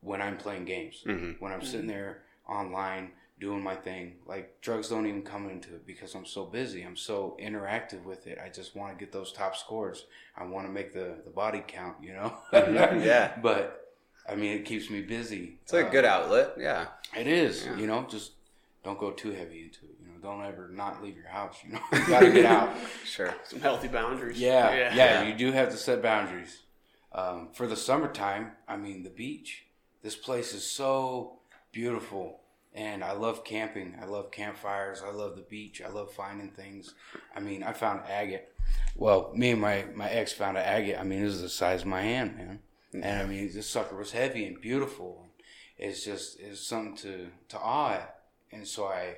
when 0.00 0.22
i'm 0.22 0.36
playing 0.36 0.64
games 0.64 1.02
Mhm. 1.06 1.40
when 1.40 1.52
i'm 1.52 1.62
sitting 1.62 1.86
there 1.86 2.22
online 2.48 3.12
doing 3.38 3.62
my 3.62 3.74
thing 3.74 4.14
like 4.26 4.58
drugs 4.62 4.88
don't 4.88 5.06
even 5.06 5.22
come 5.22 5.50
into 5.50 5.74
it 5.74 5.86
because 5.86 6.14
i'm 6.14 6.24
so 6.24 6.46
busy 6.46 6.82
i'm 6.82 6.96
so 6.96 7.36
interactive 7.38 8.02
with 8.04 8.26
it 8.26 8.38
i 8.42 8.48
just 8.48 8.74
want 8.74 8.96
to 8.98 9.04
get 9.04 9.12
those 9.12 9.30
top 9.32 9.54
scores 9.56 10.06
i 10.38 10.44
want 10.44 10.66
to 10.66 10.72
make 10.72 10.94
the, 10.94 11.16
the 11.24 11.30
body 11.30 11.62
count 11.66 11.96
you 12.02 12.14
know 12.14 12.32
Yeah. 12.52 13.36
but 13.42 13.94
i 14.26 14.34
mean 14.34 14.52
it 14.56 14.64
keeps 14.64 14.88
me 14.88 15.02
busy 15.02 15.58
It's 15.62 15.72
like 15.74 15.84
a 15.84 15.88
Uh, 15.88 15.92
good 15.92 16.04
outlet. 16.06 16.54
Yeah. 16.58 16.86
it 17.16 17.26
is, 17.26 17.66
Yeah. 17.66 17.76
you 17.76 17.86
know, 17.86 18.06
just 18.08 18.32
don't 18.86 19.00
go 19.00 19.10
too 19.10 19.32
heavy 19.32 19.64
into 19.64 19.84
it. 19.84 19.96
You 20.00 20.06
know, 20.06 20.20
don't 20.22 20.44
ever 20.44 20.68
not 20.72 21.02
leave 21.02 21.16
your 21.16 21.26
house. 21.26 21.56
You 21.66 21.72
know, 21.72 21.80
you 21.92 22.06
gotta 22.06 22.30
get 22.30 22.44
out. 22.44 22.72
Sure. 23.04 23.34
Some 23.42 23.60
healthy 23.60 23.88
boundaries. 23.88 24.38
Yeah, 24.38 24.94
yeah, 24.94 25.24
you 25.24 25.34
do 25.34 25.50
have 25.50 25.70
to 25.70 25.76
set 25.76 26.00
boundaries. 26.00 26.62
Um, 27.12 27.48
for 27.52 27.66
the 27.66 27.76
summertime, 27.76 28.52
I 28.68 28.76
mean, 28.76 29.02
the 29.02 29.10
beach. 29.10 29.64
This 30.02 30.14
place 30.14 30.54
is 30.54 30.64
so 30.64 31.40
beautiful, 31.72 32.42
and 32.74 33.02
I 33.02 33.12
love 33.12 33.42
camping. 33.42 33.96
I 34.00 34.04
love 34.04 34.30
campfires. 34.30 35.02
I 35.04 35.10
love 35.10 35.34
the 35.34 35.42
beach. 35.42 35.82
I 35.82 35.88
love 35.88 36.12
finding 36.12 36.50
things. 36.50 36.94
I 37.34 37.40
mean, 37.40 37.64
I 37.64 37.72
found 37.72 38.02
agate. 38.08 38.48
Well, 38.94 39.32
me 39.34 39.50
and 39.50 39.60
my 39.60 39.86
my 39.96 40.08
ex 40.08 40.32
found 40.32 40.58
an 40.58 40.64
agate. 40.64 40.96
I 40.96 41.02
mean, 41.02 41.24
this 41.24 41.34
is 41.34 41.42
the 41.42 41.48
size 41.48 41.80
of 41.80 41.88
my 41.88 42.02
hand, 42.02 42.36
man. 42.36 42.60
And 42.92 43.22
I 43.22 43.26
mean, 43.26 43.50
this 43.52 43.68
sucker 43.68 43.96
was 43.96 44.12
heavy 44.12 44.46
and 44.46 44.60
beautiful. 44.60 45.26
It's 45.76 46.04
just 46.04 46.38
it's 46.38 46.64
something 46.64 46.96
to 46.98 47.30
to 47.48 47.58
awe 47.58 47.94
at. 47.94 48.15
And 48.52 48.66
so 48.66 48.86
I 48.86 49.16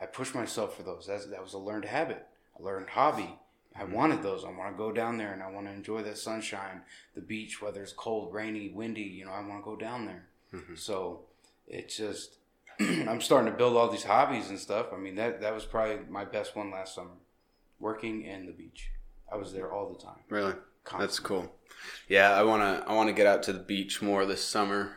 I 0.00 0.06
pushed 0.06 0.34
myself 0.34 0.76
for 0.76 0.82
those. 0.82 1.06
That's, 1.06 1.26
that 1.26 1.42
was 1.42 1.52
a 1.52 1.58
learned 1.58 1.84
habit, 1.84 2.26
a 2.58 2.62
learned 2.62 2.88
hobby. 2.90 3.38
I 3.76 3.82
mm-hmm. 3.82 3.92
wanted 3.92 4.22
those. 4.22 4.44
I 4.44 4.50
want 4.50 4.72
to 4.72 4.78
go 4.78 4.90
down 4.90 5.18
there 5.18 5.32
and 5.32 5.42
I 5.42 5.50
want 5.50 5.66
to 5.66 5.72
enjoy 5.72 6.02
the 6.02 6.16
sunshine, 6.16 6.82
the 7.14 7.20
beach, 7.20 7.60
whether 7.60 7.82
it's 7.82 7.92
cold, 7.92 8.32
rainy, 8.32 8.70
windy. 8.70 9.02
You 9.02 9.26
know, 9.26 9.32
I 9.32 9.46
want 9.46 9.62
to 9.62 9.64
go 9.64 9.76
down 9.76 10.06
there. 10.06 10.24
Mm-hmm. 10.54 10.74
So 10.74 11.20
it's 11.68 11.96
just 11.96 12.36
I'm 12.80 13.20
starting 13.20 13.52
to 13.52 13.56
build 13.56 13.76
all 13.76 13.90
these 13.90 14.04
hobbies 14.04 14.48
and 14.48 14.58
stuff. 14.58 14.86
I 14.92 14.96
mean, 14.96 15.16
that 15.16 15.40
that 15.42 15.54
was 15.54 15.64
probably 15.64 15.98
my 16.08 16.24
best 16.24 16.56
one 16.56 16.70
last 16.70 16.94
summer, 16.94 17.10
working 17.78 18.26
and 18.26 18.48
the 18.48 18.52
beach. 18.52 18.90
I 19.30 19.36
was 19.36 19.52
there 19.52 19.72
all 19.72 19.88
the 19.88 20.02
time. 20.02 20.18
Really, 20.28 20.54
that's 20.98 21.20
cool. 21.20 21.52
Yeah, 22.08 22.32
I 22.32 22.42
wanna 22.42 22.82
I 22.86 22.94
wanna 22.94 23.12
get 23.12 23.26
out 23.26 23.42
to 23.44 23.52
the 23.52 23.60
beach 23.60 24.02
more 24.02 24.26
this 24.26 24.42
summer. 24.42 24.96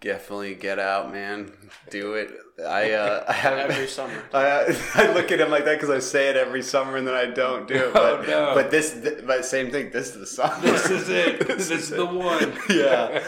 Definitely 0.00 0.54
get 0.54 0.78
out, 0.78 1.12
man. 1.12 1.52
Do 1.90 2.14
it. 2.14 2.30
I 2.66 2.92
uh, 2.92 3.24
I 3.28 3.32
have 3.32 3.58
Every 3.70 3.86
summer. 3.86 4.22
I, 4.32 4.74
I 4.94 5.12
look 5.12 5.30
at 5.30 5.40
him 5.40 5.50
like 5.50 5.64
that 5.66 5.74
because 5.78 5.90
I 5.90 5.98
say 5.98 6.28
it 6.30 6.36
every 6.36 6.62
summer 6.62 6.96
and 6.96 7.06
then 7.06 7.14
I 7.14 7.26
don't 7.26 7.68
do 7.68 7.74
it. 7.74 7.92
But, 7.92 8.20
Oh, 8.20 8.22
no. 8.22 8.52
but 8.54 8.70
this, 8.70 8.98
th- 9.00 9.26
but 9.26 9.44
same 9.44 9.70
thing. 9.70 9.90
This 9.90 10.08
is 10.14 10.18
the 10.20 10.26
summer. 10.26 10.60
This 10.62 10.88
is 10.90 11.08
it. 11.10 11.46
This 11.46 11.70
is 11.70 11.90
the 11.90 12.06
one. 12.06 12.56
yeah. 12.70 13.22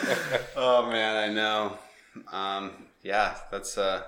Oh 0.56 0.88
man, 0.90 1.30
I 1.30 1.32
know. 1.32 1.78
Um, 2.30 2.72
yeah, 3.02 3.36
that's. 3.50 3.76
Uh, 3.76 4.02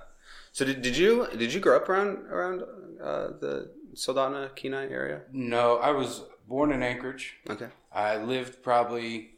so 0.52 0.64
did, 0.64 0.80
did 0.82 0.96
you 0.96 1.26
did 1.36 1.52
you 1.52 1.60
grow 1.60 1.76
up 1.76 1.88
around 1.88 2.18
around 2.30 2.62
uh, 3.02 3.28
the 3.40 3.70
Soldotna 3.94 4.54
Kenai 4.56 4.86
area? 4.88 5.20
No, 5.32 5.76
I 5.78 5.90
was 5.90 6.22
born 6.48 6.72
in 6.72 6.82
Anchorage. 6.82 7.36
Okay. 7.50 7.68
I 7.92 8.16
lived 8.16 8.62
probably 8.62 9.32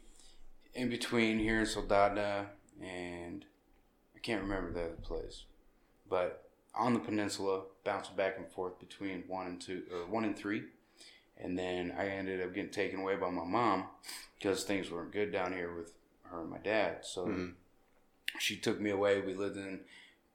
in 0.73 0.89
between 0.89 1.39
here 1.39 1.59
in 1.59 1.65
Soldotna 1.65 2.45
and 2.81 3.45
I 4.15 4.19
can't 4.19 4.41
remember 4.41 4.71
the 4.71 4.81
other 4.85 4.95
place, 5.01 5.43
but 6.09 6.49
on 6.75 6.93
the 6.93 6.99
peninsula, 6.99 7.63
bounced 7.83 8.15
back 8.15 8.37
and 8.37 8.47
forth 8.51 8.79
between 8.79 9.23
one 9.27 9.47
and 9.47 9.59
two 9.61 9.83
or 9.91 10.05
one 10.05 10.23
and 10.25 10.37
three, 10.37 10.63
and 11.37 11.57
then 11.57 11.93
I 11.97 12.07
ended 12.09 12.41
up 12.41 12.53
getting 12.53 12.71
taken 12.71 12.99
away 12.99 13.15
by 13.15 13.29
my 13.29 13.43
mom 13.45 13.85
because 14.37 14.63
things 14.63 14.91
weren't 14.91 15.11
good 15.11 15.31
down 15.31 15.53
here 15.53 15.73
with 15.75 15.93
her 16.23 16.41
and 16.41 16.49
my 16.49 16.57
dad. 16.59 17.05
So 17.05 17.25
Mhm. 17.27 17.53
she 18.39 18.57
took 18.57 18.79
me 18.79 18.89
away. 18.91 19.21
We 19.21 19.33
lived 19.33 19.57
in 19.57 19.85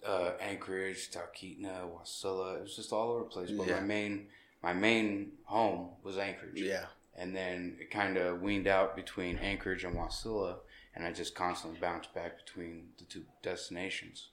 uh, 0.04 0.32
Anchorage, 0.40 1.12
Talkeetna, 1.12 1.88
Wasilla. 1.88 2.56
It 2.56 2.62
was 2.62 2.74
just 2.74 2.92
all 2.92 3.12
over 3.12 3.20
the 3.20 3.26
place. 3.30 3.52
But 3.52 3.68
Yeah. 3.68 3.74
my 3.78 3.86
main 3.86 4.28
my 4.60 4.72
main 4.72 5.38
home 5.44 5.90
was 6.02 6.18
Anchorage 6.18 6.60
Yeah. 6.60 6.86
and 7.16 7.36
then 7.36 7.76
it 7.80 7.90
kind 7.92 8.16
of 8.16 8.42
weaned 8.42 8.66
out 8.66 8.96
between 8.96 9.38
Anchorage 9.38 9.84
and 9.84 9.94
Wasilla, 9.96 10.58
and 10.94 11.04
I 11.06 11.12
just 11.12 11.34
constantly 11.34 11.78
bounced 11.80 12.14
back 12.14 12.44
between 12.44 12.88
the 12.98 13.04
two 13.04 13.22
destinations. 13.42 14.28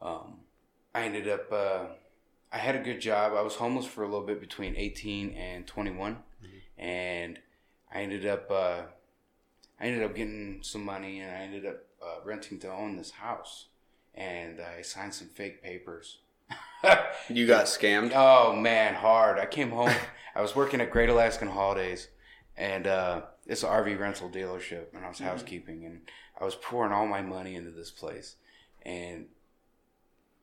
Um, 0.00 0.40
I 0.94 1.02
ended 1.02 1.28
up, 1.28 1.50
uh, 1.52 1.86
I 2.52 2.58
had 2.58 2.76
a 2.76 2.82
good 2.82 3.00
job. 3.00 3.32
I 3.32 3.42
was 3.42 3.56
homeless 3.56 3.86
for 3.86 4.02
a 4.02 4.06
little 4.06 4.26
bit 4.26 4.40
between 4.40 4.76
18 4.76 5.30
and 5.34 5.66
21, 5.66 6.18
and 6.78 7.38
I 7.92 8.02
ended 8.02 8.26
up, 8.26 8.50
uh, 8.50 8.82
I 9.80 9.86
ended 9.86 10.02
up 10.04 10.14
getting 10.14 10.60
some 10.62 10.84
money, 10.84 11.20
and 11.20 11.30
I 11.30 11.40
ended 11.40 11.66
up 11.66 11.84
uh, 12.02 12.24
renting 12.24 12.58
to 12.60 12.72
own 12.72 12.96
this 12.96 13.12
house, 13.12 13.66
and 14.14 14.60
I 14.60 14.82
signed 14.82 15.14
some 15.14 15.28
fake 15.28 15.62
papers. 15.62 16.18
You 17.30 17.46
got 17.46 17.64
scammed. 17.64 18.12
Oh 18.14 18.54
man, 18.54 18.94
hard. 18.94 19.38
I 19.38 19.46
came 19.46 19.70
home. 19.70 19.90
I 20.34 20.42
was 20.42 20.54
working 20.54 20.82
at 20.82 20.90
Great 20.90 21.08
Alaskan 21.08 21.48
Holidays, 21.48 22.08
and 22.58 22.86
uh, 22.86 23.22
it's 23.46 23.62
an 23.62 23.70
RV 23.70 23.98
rental 23.98 24.28
dealership, 24.28 24.94
and 24.94 25.04
I 25.04 25.08
was 25.08 25.18
mm-hmm. 25.18 25.26
housekeeping, 25.26 25.84
and 25.84 26.00
I 26.40 26.44
was 26.44 26.54
pouring 26.54 26.92
all 26.92 27.06
my 27.06 27.22
money 27.22 27.54
into 27.54 27.70
this 27.70 27.90
place, 27.90 28.36
and 28.82 29.26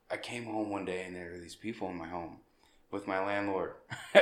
I 0.10 0.18
came 0.18 0.46
home 0.46 0.70
one 0.70 0.86
day, 0.86 1.04
and 1.06 1.16
there 1.16 1.32
were 1.32 1.40
these 1.40 1.56
people 1.56 1.90
in 1.90 1.98
my 1.98 2.08
home 2.08 2.38
with 2.92 3.08
my 3.08 3.26
landlord, 3.26 3.74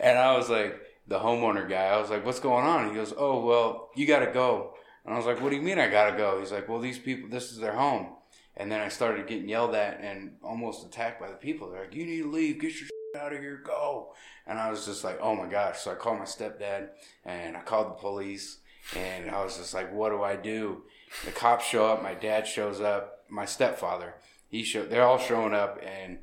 and 0.00 0.18
I 0.18 0.36
was 0.36 0.48
like, 0.48 0.80
the 1.06 1.18
homeowner 1.18 1.68
guy. 1.68 1.86
I 1.86 2.00
was 2.00 2.10
like, 2.10 2.24
"What's 2.24 2.40
going 2.40 2.64
on?" 2.64 2.88
He 2.88 2.94
goes, 2.94 3.12
"Oh 3.16 3.44
well, 3.44 3.90
you 3.94 4.06
got 4.06 4.20
to 4.20 4.32
go." 4.32 4.74
And 5.04 5.14
I 5.14 5.16
was 5.16 5.26
like, 5.26 5.40
"What 5.40 5.50
do 5.50 5.56
you 5.56 5.62
mean 5.62 5.78
I 5.78 5.88
got 5.88 6.10
to 6.10 6.16
go?" 6.16 6.38
He's 6.40 6.52
like, 6.52 6.68
"Well, 6.68 6.80
these 6.80 6.98
people, 6.98 7.28
this 7.28 7.50
is 7.50 7.58
their 7.58 7.74
home." 7.74 8.14
And 8.56 8.70
then 8.70 8.80
I 8.80 8.88
started 8.88 9.26
getting 9.26 9.48
yelled 9.48 9.74
at 9.74 10.00
and 10.00 10.36
almost 10.42 10.86
attacked 10.86 11.20
by 11.20 11.28
the 11.28 11.36
people. 11.36 11.70
They're 11.70 11.82
like, 11.82 11.94
"You 11.94 12.06
need 12.06 12.22
to 12.22 12.30
leave. 12.30 12.60
Get 12.60 12.78
your 12.80 12.88
out 13.16 13.32
of 13.32 13.40
here. 13.40 13.60
Go!" 13.64 14.14
And 14.46 14.58
I 14.58 14.70
was 14.70 14.86
just 14.86 15.04
like, 15.04 15.18
"Oh 15.20 15.34
my 15.34 15.46
gosh!" 15.46 15.80
So 15.80 15.92
I 15.92 15.94
called 15.94 16.18
my 16.18 16.24
stepdad 16.24 16.90
and 17.24 17.56
I 17.56 17.60
called 17.60 17.88
the 17.88 18.00
police. 18.00 18.58
And 18.96 19.30
I 19.30 19.44
was 19.44 19.56
just 19.58 19.74
like, 19.74 19.92
"What 19.92 20.10
do 20.10 20.22
I 20.22 20.34
do?" 20.36 20.84
The 21.24 21.30
cops 21.30 21.64
show 21.64 21.86
up. 21.86 22.02
My 22.02 22.14
dad 22.14 22.46
shows 22.46 22.80
up. 22.80 23.24
My 23.28 23.44
stepfather, 23.44 24.14
he 24.48 24.62
show. 24.62 24.84
They're 24.84 25.04
all 25.04 25.18
showing 25.18 25.54
up, 25.54 25.80
and 25.82 26.18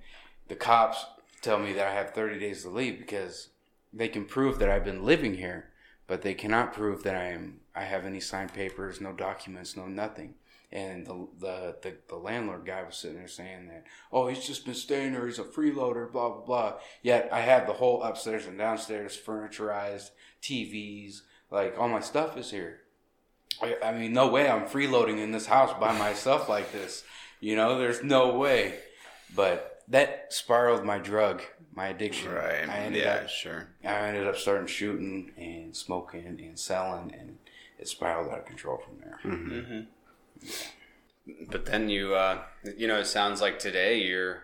the 0.47 0.55
cops 0.55 1.05
tell 1.41 1.57
me 1.57 1.73
that 1.73 1.87
I 1.87 1.93
have 1.93 2.11
30 2.11 2.37
days 2.39 2.63
to 2.63 2.69
leave 2.69 2.99
because 2.99 3.49
they 3.93 4.09
can 4.09 4.25
prove 4.25 4.59
that 4.59 4.69
I've 4.69 4.83
been 4.83 5.05
living 5.05 5.35
here, 5.35 5.71
but 6.05 6.21
they 6.21 6.33
cannot 6.33 6.73
prove 6.73 7.03
that 7.03 7.15
I 7.15 7.25
am. 7.29 7.61
I 7.73 7.83
have 7.83 8.05
any 8.05 8.19
signed 8.19 8.53
papers, 8.53 8.99
no 8.99 9.13
documents, 9.13 9.77
no 9.77 9.87
nothing. 9.87 10.35
And 10.71 11.05
the, 11.07 11.27
the 11.39 11.75
the 11.81 11.95
the 12.09 12.15
landlord 12.15 12.63
guy 12.65 12.83
was 12.83 12.95
sitting 12.95 13.17
there 13.17 13.27
saying 13.27 13.67
that, 13.69 13.85
oh, 14.11 14.27
he's 14.27 14.45
just 14.45 14.65
been 14.65 14.75
staying 14.75 15.13
there. 15.13 15.25
He's 15.25 15.39
a 15.39 15.43
freeloader, 15.43 16.11
blah 16.11 16.29
blah 16.29 16.45
blah. 16.45 16.73
Yet 17.01 17.27
I 17.31 17.41
have 17.41 17.65
the 17.65 17.73
whole 17.73 18.03
upstairs 18.03 18.45
and 18.45 18.57
downstairs 18.57 19.17
furniturized, 19.17 20.11
TVs, 20.43 21.21
like 21.49 21.75
all 21.79 21.87
my 21.89 22.01
stuff 22.01 22.37
is 22.37 22.51
here. 22.51 22.81
I, 23.61 23.77
I 23.83 23.91
mean, 23.97 24.13
no 24.13 24.27
way 24.29 24.47
I'm 24.49 24.67
freeloading 24.67 25.17
in 25.17 25.31
this 25.31 25.47
house 25.47 25.73
by 25.79 25.97
myself 25.97 26.47
like 26.47 26.71
this. 26.71 27.03
You 27.39 27.55
know, 27.55 27.79
there's 27.79 28.03
no 28.03 28.37
way. 28.37 28.75
But 29.35 29.81
that 29.87 30.27
spiraled 30.29 30.85
my 30.85 30.99
drug, 30.99 31.41
my 31.73 31.87
addiction. 31.87 32.31
Right. 32.31 32.69
I 32.69 32.77
ended 32.81 33.03
Yeah. 33.03 33.13
up 33.23 33.29
Sure. 33.29 33.69
I 33.83 33.87
ended 34.09 34.27
up 34.27 34.37
starting 34.37 34.67
shooting 34.67 35.31
and 35.35 35.75
smoking 35.75 36.25
and 36.27 36.59
selling, 36.59 37.13
and 37.17 37.37
it 37.79 37.87
spiraled 37.87 38.29
out 38.31 38.39
of 38.39 38.45
control 38.45 38.77
from 38.77 38.99
there. 38.99 39.19
hmm 39.23 39.79
But 41.49 41.65
then 41.65 41.89
you, 41.89 42.15
uh, 42.15 42.41
you 42.77 42.87
know, 42.87 42.99
it 42.99 43.05
sounds 43.05 43.41
like 43.41 43.59
today 43.59 44.01
you're 44.01 44.43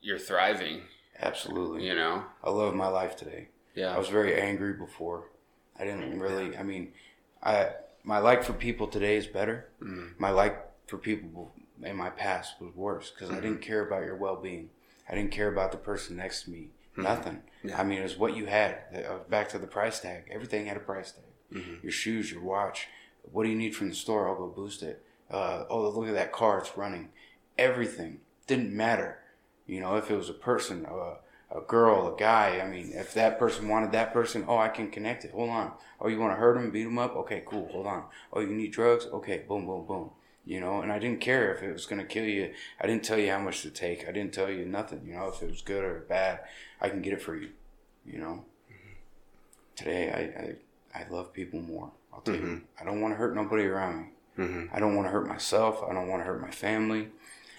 you're 0.00 0.18
thriving. 0.18 0.82
Absolutely. 1.20 1.86
You 1.86 1.94
know. 1.94 2.24
I 2.42 2.50
love 2.50 2.74
my 2.74 2.88
life 2.88 3.16
today. 3.16 3.48
Yeah. 3.74 3.94
I 3.94 3.98
was 3.98 4.08
very 4.08 4.40
angry 4.40 4.72
before. 4.72 5.24
I 5.78 5.84
didn't 5.84 6.18
really. 6.18 6.56
I 6.56 6.62
mean, 6.62 6.92
I 7.42 7.70
my 8.04 8.18
like 8.18 8.42
for 8.42 8.52
people 8.52 8.86
today 8.86 9.16
is 9.16 9.26
better. 9.26 9.68
Mm. 9.82 10.18
My 10.18 10.30
like 10.30 10.58
for 10.86 10.98
people 10.98 11.52
in 11.82 11.96
my 11.96 12.10
past 12.10 12.60
was 12.60 12.74
worse 12.74 13.10
because 13.10 13.30
I 13.30 13.40
didn't 13.40 13.62
care 13.62 13.86
about 13.86 14.04
your 14.04 14.16
well 14.16 14.36
being. 14.36 14.70
I 15.08 15.14
didn't 15.14 15.32
care 15.32 15.48
about 15.48 15.72
the 15.72 15.78
person 15.78 16.16
next 16.16 16.44
to 16.44 16.50
me. 16.50 16.68
Nothing. 16.96 17.42
Yeah. 17.64 17.80
I 17.80 17.84
mean, 17.84 17.98
it 18.00 18.02
was 18.02 18.18
what 18.18 18.36
you 18.36 18.46
had. 18.46 18.78
Uh, 18.94 19.18
Back 19.28 19.48
to 19.50 19.58
the 19.58 19.66
price 19.66 20.00
tag. 20.00 20.24
Everything 20.30 20.66
had 20.66 20.76
a 20.76 20.80
price 20.80 21.12
tag. 21.12 21.64
Your 21.82 21.92
shoes, 21.92 22.30
your 22.32 22.42
watch. 22.42 22.86
What 23.30 23.44
do 23.44 23.50
you 23.50 23.56
need 23.56 23.74
from 23.74 23.88
the 23.88 23.94
store? 23.94 24.28
I'll 24.28 24.36
go 24.36 24.48
boost 24.48 24.82
it. 24.82 25.04
Uh, 25.30 25.64
oh, 25.70 25.88
look 25.88 26.08
at 26.08 26.14
that 26.14 26.32
car. 26.32 26.58
It's 26.58 26.76
running. 26.76 27.08
Everything 27.56 28.20
didn't 28.46 28.74
matter. 28.74 29.18
You 29.66 29.80
know, 29.80 29.96
if 29.96 30.10
it 30.10 30.16
was 30.16 30.28
a 30.28 30.34
person, 30.34 30.86
a, 30.86 31.56
a 31.56 31.60
girl, 31.60 32.14
a 32.14 32.18
guy. 32.18 32.60
I 32.60 32.68
mean, 32.68 32.92
if 32.92 33.14
that 33.14 33.38
person 33.38 33.68
wanted 33.68 33.92
that 33.92 34.12
person, 34.12 34.44
oh, 34.48 34.58
I 34.58 34.68
can 34.68 34.90
connect 34.90 35.24
it. 35.24 35.32
Hold 35.32 35.50
on. 35.50 35.72
Oh, 36.00 36.08
you 36.08 36.18
want 36.18 36.32
to 36.32 36.40
hurt 36.40 36.56
him, 36.56 36.70
beat 36.70 36.86
him 36.86 36.98
up? 36.98 37.14
Okay, 37.16 37.42
cool. 37.46 37.68
Hold 37.68 37.86
on. 37.86 38.04
Oh, 38.32 38.40
you 38.40 38.48
need 38.48 38.72
drugs? 38.72 39.06
Okay, 39.06 39.44
boom, 39.46 39.66
boom, 39.66 39.86
boom. 39.86 40.10
You 40.44 40.58
know, 40.60 40.82
and 40.82 40.90
I 40.90 40.98
didn't 40.98 41.20
care 41.20 41.54
if 41.54 41.62
it 41.62 41.72
was 41.72 41.86
going 41.86 42.00
to 42.00 42.06
kill 42.06 42.24
you. 42.24 42.52
I 42.80 42.86
didn't 42.86 43.04
tell 43.04 43.18
you 43.18 43.30
how 43.30 43.38
much 43.38 43.62
to 43.62 43.70
take. 43.70 44.08
I 44.08 44.12
didn't 44.12 44.34
tell 44.34 44.50
you 44.50 44.64
nothing. 44.64 45.02
You 45.06 45.14
know, 45.14 45.28
if 45.28 45.40
it 45.40 45.48
was 45.48 45.62
good 45.62 45.84
or 45.84 46.00
bad, 46.08 46.40
I 46.80 46.88
can 46.88 47.00
get 47.00 47.12
it 47.12 47.22
for 47.22 47.36
you. 47.36 47.50
You 48.04 48.18
know. 48.18 48.44
Today, 49.76 50.10
I 50.10 50.98
I, 50.98 51.02
I 51.04 51.08
love 51.08 51.32
people 51.32 51.60
more. 51.60 51.92
I'll 52.12 52.20
tell 52.20 52.34
you. 52.34 52.62
I 52.80 52.84
don't 52.84 53.00
want 53.00 53.12
to 53.14 53.18
hurt 53.18 53.34
nobody 53.34 53.64
around 53.64 53.98
me. 54.02 54.08
Mhm. 54.38 54.68
I 54.72 54.80
don't 54.80 54.96
want 54.96 55.06
to 55.08 55.12
hurt 55.12 55.26
myself. 55.26 55.82
I 55.88 55.92
don't 55.92 56.08
want 56.08 56.22
to 56.22 56.26
hurt 56.26 56.40
my 56.40 56.50
family. 56.50 57.10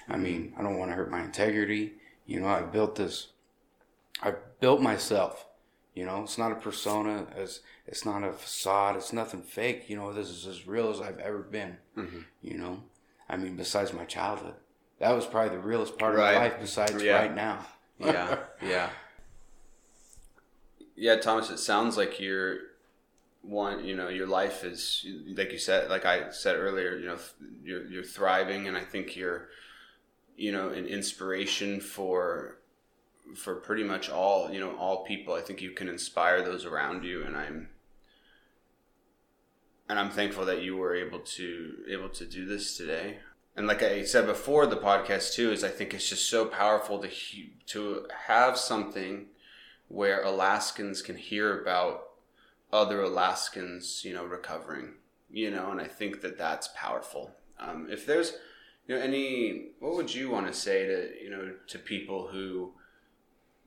I 0.09 0.17
mean, 0.17 0.53
I 0.57 0.61
don't 0.63 0.77
want 0.77 0.91
to 0.91 0.95
hurt 0.95 1.11
my 1.11 1.21
integrity. 1.23 1.93
You 2.25 2.39
know, 2.41 2.47
I 2.47 2.61
built 2.61 2.95
this. 2.95 3.29
I 4.21 4.33
built 4.59 4.81
myself. 4.81 5.45
You 5.93 6.05
know, 6.05 6.23
it's 6.23 6.37
not 6.37 6.51
a 6.51 6.55
persona. 6.55 7.27
It's 7.35 7.59
it's 7.85 8.05
not 8.05 8.23
a 8.23 8.31
facade. 8.31 8.95
It's 8.95 9.13
nothing 9.13 9.43
fake. 9.43 9.89
You 9.89 9.97
know, 9.97 10.13
this 10.13 10.29
is 10.29 10.47
as 10.47 10.67
real 10.67 10.89
as 10.89 11.01
I've 11.01 11.19
ever 11.19 11.39
been. 11.39 11.77
Mhm. 11.97 12.25
You 12.41 12.57
know, 12.57 12.83
I 13.29 13.37
mean, 13.37 13.55
besides 13.55 13.93
my 13.93 14.05
childhood, 14.05 14.55
that 14.99 15.11
was 15.11 15.25
probably 15.27 15.55
the 15.57 15.63
realest 15.63 15.97
part 15.99 16.15
Right. 16.15 16.31
of 16.33 16.41
my 16.41 16.47
life. 16.47 16.59
Besides 16.59 17.03
Yeah. 17.03 17.19
right 17.19 17.35
now. 17.35 17.65
yeah, 17.99 18.39
yeah, 18.61 18.89
yeah. 20.95 21.15
Thomas, 21.17 21.49
it 21.49 21.57
sounds 21.59 21.97
like 21.97 22.19
you're 22.19 22.57
one. 23.43 23.85
You 23.85 23.95
know, 23.95 24.09
your 24.09 24.27
life 24.27 24.63
is 24.63 25.05
like 25.35 25.51
you 25.51 25.59
said, 25.59 25.89
like 25.89 26.05
I 26.05 26.31
said 26.31 26.55
earlier. 26.55 26.97
You 26.97 27.07
know, 27.07 27.17
you're 27.63 27.85
you're 27.85 28.03
thriving, 28.03 28.67
and 28.67 28.75
I 28.75 28.81
think 28.81 29.15
you're 29.15 29.49
you 30.35 30.51
know, 30.51 30.69
an 30.69 30.85
inspiration 30.85 31.79
for 31.79 32.57
for 33.35 33.55
pretty 33.55 33.83
much 33.83 34.09
all 34.09 34.51
you 34.51 34.59
know 34.59 34.75
all 34.75 35.03
people. 35.03 35.33
I 35.33 35.41
think 35.41 35.61
you 35.61 35.71
can 35.71 35.87
inspire 35.87 36.41
those 36.41 36.65
around 36.65 37.03
you, 37.03 37.23
and 37.23 37.35
I'm 37.35 37.69
and 39.89 39.99
I'm 39.99 40.09
thankful 40.09 40.45
that 40.45 40.63
you 40.63 40.77
were 40.77 40.95
able 40.95 41.19
to 41.19 41.75
able 41.89 42.09
to 42.09 42.25
do 42.25 42.45
this 42.45 42.77
today. 42.77 43.19
And 43.55 43.67
like 43.67 43.83
I 43.83 44.03
said 44.03 44.25
before, 44.25 44.65
the 44.65 44.77
podcast 44.77 45.33
too 45.33 45.51
is 45.51 45.63
I 45.63 45.69
think 45.69 45.93
it's 45.93 46.09
just 46.09 46.29
so 46.29 46.45
powerful 46.45 46.99
to 46.99 47.09
to 47.67 48.07
have 48.27 48.57
something 48.57 49.27
where 49.87 50.23
Alaskans 50.23 51.01
can 51.03 51.17
hear 51.17 51.61
about 51.61 52.09
other 52.73 53.01
Alaskans, 53.01 54.03
you 54.03 54.13
know, 54.13 54.25
recovering, 54.25 54.95
you 55.29 55.51
know, 55.51 55.69
and 55.71 55.79
I 55.79 55.87
think 55.87 56.21
that 56.21 56.37
that's 56.37 56.69
powerful. 56.75 57.35
Um, 57.59 57.87
if 57.89 58.05
there's, 58.05 58.33
you 58.87 58.95
know, 58.95 59.01
any, 59.01 59.67
what 59.79 59.93
would 59.95 60.13
you 60.13 60.31
want 60.31 60.47
to 60.47 60.53
say 60.53 60.87
to, 60.87 61.23
you 61.23 61.29
know, 61.29 61.53
to 61.67 61.79
people 61.79 62.27
who, 62.27 62.73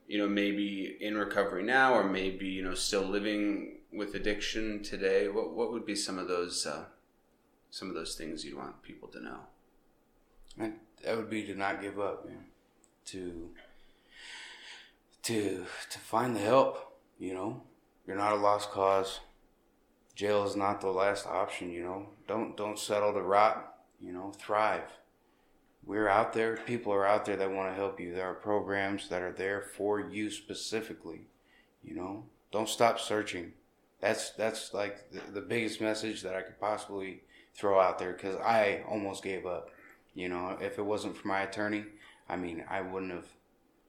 you 0.09 0.19
know, 0.19 0.29
maybe 0.29 0.99
in 1.01 1.17
recovery 1.17 1.63
now 1.63 1.95
or 1.95 2.05
maybe, 2.05 2.47
you 2.47 2.63
know, 2.63 2.75
still 2.75 3.03
living 3.05 3.79
with 3.93 4.17
addiction 4.17 4.83
today? 4.83 5.29
What, 5.29 5.55
what 5.55 5.73
would 5.73 5.87
be 5.87 5.95
some 5.95 6.19
of 6.19 6.27
those, 6.27 6.67
uh, 6.67 6.87
some 7.71 7.89
of 7.89 7.95
those 7.95 8.17
things 8.17 8.45
you'd 8.45 8.57
want 8.57 8.83
people 8.83 9.09
to 9.09 9.23
know? 9.23 9.39
And 10.59 10.75
that 11.05 11.17
would 11.17 11.31
be 11.31 11.45
to 11.45 11.55
not 11.55 11.81
give 11.81 12.01
up, 12.01 12.27
man. 12.27 12.47
To 13.07 13.51
to 15.23 15.67
to 15.91 15.99
find 15.99 16.35
the 16.35 16.41
help, 16.41 16.99
you 17.19 17.35
know. 17.35 17.63
You're 18.07 18.17
not 18.17 18.33
a 18.33 18.37
lost 18.37 18.71
cause. 18.71 19.21
Jail 20.15 20.45
is 20.45 20.57
not 20.57 20.81
the 20.81 20.89
last 20.91 21.27
option, 21.27 21.71
you 21.71 21.83
know. 21.83 22.07
Don't 22.27 22.57
don't 22.57 22.79
settle 22.79 23.13
to 23.13 23.21
rot, 23.21 23.75
you 24.01 24.13
know, 24.13 24.33
thrive. 24.39 24.91
We're 25.85 26.09
out 26.09 26.33
there, 26.33 26.57
people 26.57 26.93
are 26.93 27.07
out 27.07 27.25
there 27.27 27.37
that 27.37 27.51
want 27.51 27.71
to 27.71 27.75
help 27.75 28.01
you. 28.01 28.13
There 28.13 28.29
are 28.29 28.35
programs 28.35 29.09
that 29.09 29.23
are 29.23 29.33
there 29.33 29.61
for 29.61 30.01
you 30.01 30.31
specifically, 30.31 31.29
you 31.85 31.95
know. 31.95 32.25
Don't 32.51 32.69
stop 32.69 32.99
searching. 32.99 33.53
That's 34.01 34.31
that's 34.31 34.73
like 34.73 35.11
the, 35.11 35.21
the 35.33 35.47
biggest 35.47 35.81
message 35.81 36.23
that 36.23 36.35
I 36.35 36.43
could 36.43 36.61
possibly 36.61 37.23
throw 37.55 37.81
out 37.81 37.99
there 37.99 38.15
cuz 38.15 38.37
I 38.37 38.85
almost 38.89 39.23
gave 39.23 39.47
up. 39.47 39.71
You 40.15 40.29
know, 40.29 40.57
if 40.61 40.79
it 40.79 40.87
wasn't 40.87 41.17
for 41.17 41.29
my 41.29 41.43
attorney, 41.43 41.85
I 42.29 42.37
mean, 42.37 42.65
I 42.69 42.81
wouldn't 42.81 43.13
have 43.13 43.29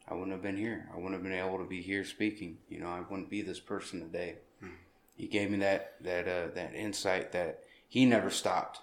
I 0.07 0.13
wouldn't 0.13 0.31
have 0.31 0.41
been 0.41 0.57
here. 0.57 0.87
I 0.93 0.95
wouldn't 0.95 1.13
have 1.13 1.23
been 1.23 1.33
able 1.33 1.57
to 1.57 1.65
be 1.65 1.81
here 1.81 2.05
speaking. 2.05 2.57
You 2.69 2.79
know, 2.79 2.87
I 2.87 3.01
wouldn't 3.01 3.29
be 3.29 3.41
this 3.41 3.59
person 3.59 3.99
today. 3.99 4.35
Mm-hmm. 4.63 4.73
He 5.15 5.27
gave 5.27 5.51
me 5.51 5.57
that 5.57 5.95
that 6.01 6.27
uh, 6.27 6.47
that 6.55 6.73
insight 6.73 7.31
that 7.33 7.63
he 7.87 8.05
never 8.05 8.29
stopped. 8.29 8.81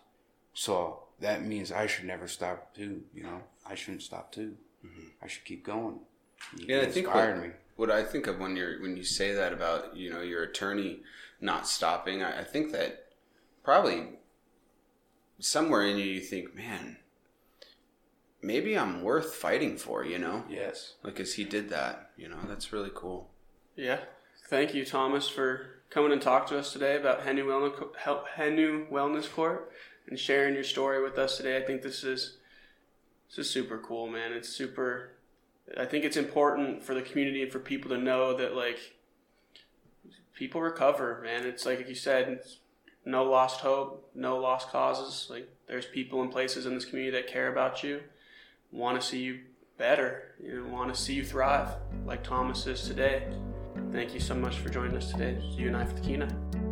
So 0.52 1.04
that 1.20 1.44
means 1.44 1.72
I 1.72 1.86
should 1.86 2.04
never 2.04 2.28
stop 2.28 2.74
too. 2.74 3.02
You 3.14 3.22
know, 3.22 3.42
I 3.66 3.74
shouldn't 3.74 4.02
stop 4.02 4.32
too. 4.32 4.56
Mm-hmm. 4.84 5.08
I 5.22 5.26
should 5.26 5.44
keep 5.44 5.64
going. 5.64 6.00
He 6.58 6.66
yeah, 6.68 6.82
I 6.82 6.86
think 6.86 7.12
what, 7.12 7.38
me. 7.38 7.50
what 7.76 7.90
I 7.90 8.02
think 8.02 8.26
of 8.26 8.38
when 8.38 8.56
you're 8.56 8.80
when 8.82 8.96
you 8.96 9.04
say 9.04 9.32
that 9.32 9.52
about 9.52 9.96
you 9.96 10.10
know 10.10 10.20
your 10.20 10.42
attorney 10.42 11.00
not 11.40 11.66
stopping, 11.66 12.22
I, 12.22 12.40
I 12.40 12.44
think 12.44 12.72
that 12.72 13.06
probably 13.62 14.08
somewhere 15.38 15.86
in 15.86 15.96
you 15.96 16.04
you 16.04 16.20
think, 16.20 16.54
man, 16.54 16.98
maybe 18.44 18.78
I'm 18.78 19.02
worth 19.02 19.34
fighting 19.34 19.76
for, 19.76 20.04
you 20.04 20.18
know? 20.18 20.44
Yes. 20.48 20.94
Like, 21.02 21.18
as 21.18 21.34
he 21.34 21.44
did 21.44 21.70
that, 21.70 22.10
you 22.16 22.28
know, 22.28 22.38
that's 22.46 22.72
really 22.72 22.90
cool. 22.94 23.30
Yeah. 23.74 24.00
Thank 24.48 24.74
you, 24.74 24.84
Thomas, 24.84 25.28
for 25.28 25.80
coming 25.90 26.12
and 26.12 26.20
talking 26.20 26.48
to 26.48 26.58
us 26.58 26.72
today 26.72 26.96
about 26.96 27.24
Henu 27.24 27.44
Wellness, 27.44 27.94
Henu 28.36 28.90
Wellness 28.90 29.32
Court 29.32 29.72
and 30.06 30.18
sharing 30.18 30.54
your 30.54 30.64
story 30.64 31.02
with 31.02 31.18
us 31.18 31.38
today. 31.38 31.56
I 31.56 31.62
think 31.62 31.82
this 31.82 32.04
is 32.04 32.36
this 33.28 33.46
is 33.46 33.50
super 33.50 33.78
cool, 33.78 34.06
man. 34.06 34.32
It's 34.32 34.50
super. 34.50 35.12
I 35.78 35.86
think 35.86 36.04
it's 36.04 36.18
important 36.18 36.82
for 36.84 36.92
the 36.92 37.00
community 37.00 37.42
and 37.42 37.50
for 37.50 37.58
people 37.58 37.88
to 37.90 37.96
know 37.96 38.36
that 38.36 38.54
like 38.54 38.96
people 40.34 40.60
recover, 40.60 41.22
man. 41.24 41.46
It's 41.46 41.64
like 41.64 41.88
you 41.88 41.94
said, 41.94 42.40
no 43.06 43.24
lost 43.24 43.60
hope, 43.60 44.10
no 44.14 44.36
lost 44.36 44.68
causes. 44.68 45.28
Like 45.30 45.48
there's 45.68 45.86
people 45.86 46.20
and 46.20 46.30
places 46.30 46.66
in 46.66 46.74
this 46.74 46.84
community 46.84 47.16
that 47.16 47.26
care 47.26 47.50
about 47.50 47.82
you 47.82 48.02
want 48.74 49.00
to 49.00 49.06
see 49.06 49.20
you 49.20 49.40
better, 49.78 50.34
you 50.42 50.62
know, 50.62 50.72
want 50.72 50.92
to 50.92 51.00
see 51.00 51.14
you 51.14 51.24
thrive 51.24 51.68
like 52.04 52.22
Thomas 52.24 52.66
is 52.66 52.82
today. 52.82 53.28
Thank 53.92 54.12
you 54.12 54.20
so 54.20 54.34
much 54.34 54.58
for 54.58 54.68
joining 54.68 54.96
us 54.96 55.10
today. 55.10 55.38
You 55.56 55.68
and 55.68 55.76
I 55.76 55.84
for 55.84 55.94
the 55.94 56.00
Kenai. 56.00 56.63